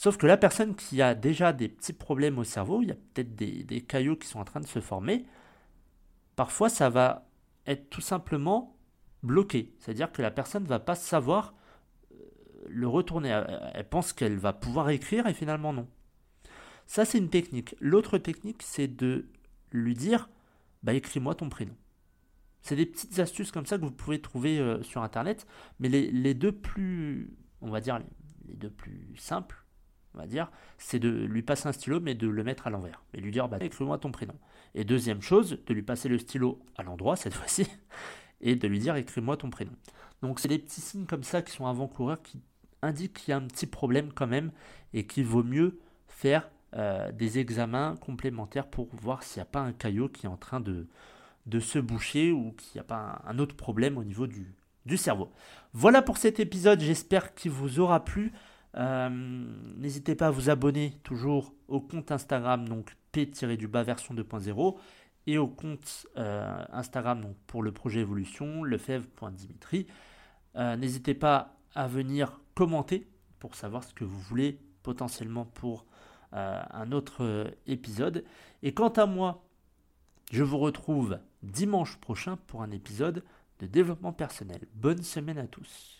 Sauf 0.00 0.16
que 0.16 0.26
la 0.26 0.38
personne 0.38 0.76
qui 0.76 1.02
a 1.02 1.14
déjà 1.14 1.52
des 1.52 1.68
petits 1.68 1.92
problèmes 1.92 2.38
au 2.38 2.44
cerveau, 2.44 2.80
il 2.80 2.88
y 2.88 2.90
a 2.90 2.94
peut-être 2.94 3.36
des, 3.36 3.82
caillots 3.82 4.16
qui 4.16 4.28
sont 4.28 4.38
en 4.40 4.46
train 4.46 4.60
de 4.60 4.66
se 4.66 4.80
former, 4.80 5.26
parfois 6.36 6.70
ça 6.70 6.88
va 6.88 7.28
être 7.66 7.90
tout 7.90 8.00
simplement 8.00 8.78
bloqué. 9.22 9.74
C'est-à-dire 9.78 10.10
que 10.10 10.22
la 10.22 10.30
personne 10.30 10.62
ne 10.62 10.68
va 10.68 10.78
pas 10.78 10.94
savoir 10.94 11.52
euh, 12.12 12.16
le 12.66 12.88
retourner. 12.88 13.28
Elle 13.74 13.86
pense 13.90 14.14
qu'elle 14.14 14.38
va 14.38 14.54
pouvoir 14.54 14.88
écrire 14.88 15.26
et 15.26 15.34
finalement 15.34 15.74
non. 15.74 15.86
Ça, 16.86 17.04
c'est 17.04 17.18
une 17.18 17.28
technique. 17.28 17.76
L'autre 17.78 18.16
technique, 18.16 18.62
c'est 18.62 18.88
de 18.88 19.28
lui 19.70 19.92
dire 19.92 20.30
bah, 20.82 20.94
écris-moi 20.94 21.34
ton 21.34 21.50
prénom. 21.50 21.76
C'est 22.62 22.76
des 22.76 22.86
petites 22.86 23.18
astuces 23.18 23.52
comme 23.52 23.66
ça 23.66 23.76
que 23.76 23.82
vous 23.82 23.90
pouvez 23.90 24.22
trouver 24.22 24.60
euh, 24.60 24.82
sur 24.82 25.02
internet, 25.02 25.46
mais 25.78 25.90
les, 25.90 26.32
deux 26.32 26.52
plus, 26.52 27.36
on 27.60 27.68
va 27.68 27.82
dire, 27.82 28.00
les 28.48 28.56
deux 28.56 28.70
plus 28.70 29.14
simples, 29.18 29.59
on 30.14 30.18
va 30.18 30.26
dire, 30.26 30.50
c'est 30.78 30.98
de 30.98 31.08
lui 31.08 31.42
passer 31.42 31.68
un 31.68 31.72
stylo, 31.72 32.00
mais 32.00 32.14
de 32.14 32.28
le 32.28 32.44
mettre 32.44 32.66
à 32.66 32.70
l'envers. 32.70 33.02
Et 33.14 33.20
lui 33.20 33.30
dire, 33.30 33.48
bah, 33.48 33.58
écris-moi 33.60 33.98
ton 33.98 34.10
prénom. 34.10 34.34
Et 34.74 34.84
deuxième 34.84 35.22
chose, 35.22 35.58
de 35.66 35.74
lui 35.74 35.82
passer 35.82 36.08
le 36.08 36.18
stylo 36.18 36.60
à 36.76 36.82
l'endroit, 36.82 37.16
cette 37.16 37.34
fois-ci, 37.40 37.66
et 38.40 38.56
de 38.56 38.68
lui 38.68 38.78
dire, 38.78 38.96
écris-moi 38.96 39.36
ton 39.36 39.50
prénom. 39.50 39.72
Donc 40.22 40.40
c'est 40.40 40.48
des 40.48 40.58
petits 40.58 40.80
signes 40.80 41.06
comme 41.06 41.22
ça 41.22 41.42
qui 41.42 41.52
sont 41.52 41.66
avant-coureurs, 41.66 42.22
qui 42.22 42.40
indiquent 42.82 43.14
qu'il 43.14 43.30
y 43.30 43.32
a 43.32 43.36
un 43.36 43.46
petit 43.46 43.66
problème 43.66 44.12
quand 44.12 44.26
même, 44.26 44.52
et 44.92 45.06
qu'il 45.06 45.24
vaut 45.24 45.44
mieux 45.44 45.78
faire 46.08 46.50
euh, 46.76 47.10
des 47.12 47.38
examens 47.38 47.96
complémentaires 48.00 48.68
pour 48.68 48.88
voir 48.94 49.22
s'il 49.22 49.40
n'y 49.40 49.42
a 49.42 49.46
pas 49.46 49.60
un 49.60 49.72
caillot 49.72 50.08
qui 50.08 50.26
est 50.26 50.28
en 50.28 50.36
train 50.36 50.60
de, 50.60 50.86
de 51.46 51.60
se 51.60 51.78
boucher 51.78 52.30
ou 52.32 52.52
qu'il 52.52 52.70
n'y 52.74 52.80
a 52.80 52.84
pas 52.84 53.22
un, 53.26 53.38
autre 53.38 53.56
problème 53.56 53.98
au 53.98 54.04
niveau 54.04 54.26
du, 54.26 54.54
du 54.86 54.96
cerveau. 54.96 55.32
Voilà 55.72 56.02
pour 56.02 56.16
cet 56.16 56.40
épisode, 56.40 56.80
j'espère 56.80 57.34
qu'il 57.34 57.50
vous 57.50 57.80
aura 57.80 58.04
plu. 58.04 58.32
Euh, 58.76 59.08
n'hésitez 59.76 60.14
pas 60.14 60.28
à 60.28 60.30
vous 60.30 60.50
abonner 60.50 60.94
toujours 61.02 61.54
au 61.68 61.80
compte 61.80 62.12
Instagram, 62.12 62.68
donc 62.68 62.96
P-du-bas 63.12 63.82
version 63.82 64.14
2.0, 64.14 64.76
et 65.26 65.38
au 65.38 65.48
compte 65.48 66.06
euh, 66.16 66.64
Instagram 66.72 67.34
pour 67.46 67.62
le 67.62 67.72
projet 67.72 68.00
évolution, 68.00 68.62
lefebvre.dimitri. 68.62 69.86
Euh, 70.56 70.76
n'hésitez 70.76 71.14
pas 71.14 71.56
à 71.74 71.86
venir 71.86 72.40
commenter 72.54 73.08
pour 73.38 73.54
savoir 73.54 73.84
ce 73.84 73.94
que 73.94 74.04
vous 74.04 74.20
voulez 74.20 74.58
potentiellement 74.82 75.44
pour 75.44 75.86
un 76.32 76.92
autre 76.92 77.52
épisode. 77.66 78.24
Et 78.62 78.72
quant 78.72 78.90
à 78.90 79.04
moi, 79.04 79.42
je 80.30 80.44
vous 80.44 80.58
retrouve 80.58 81.18
dimanche 81.42 81.96
prochain 81.96 82.38
pour 82.46 82.62
un 82.62 82.70
épisode 82.70 83.24
de 83.58 83.66
développement 83.66 84.12
personnel. 84.12 84.60
Bonne 84.74 85.02
semaine 85.02 85.38
à 85.38 85.48
tous. 85.48 85.99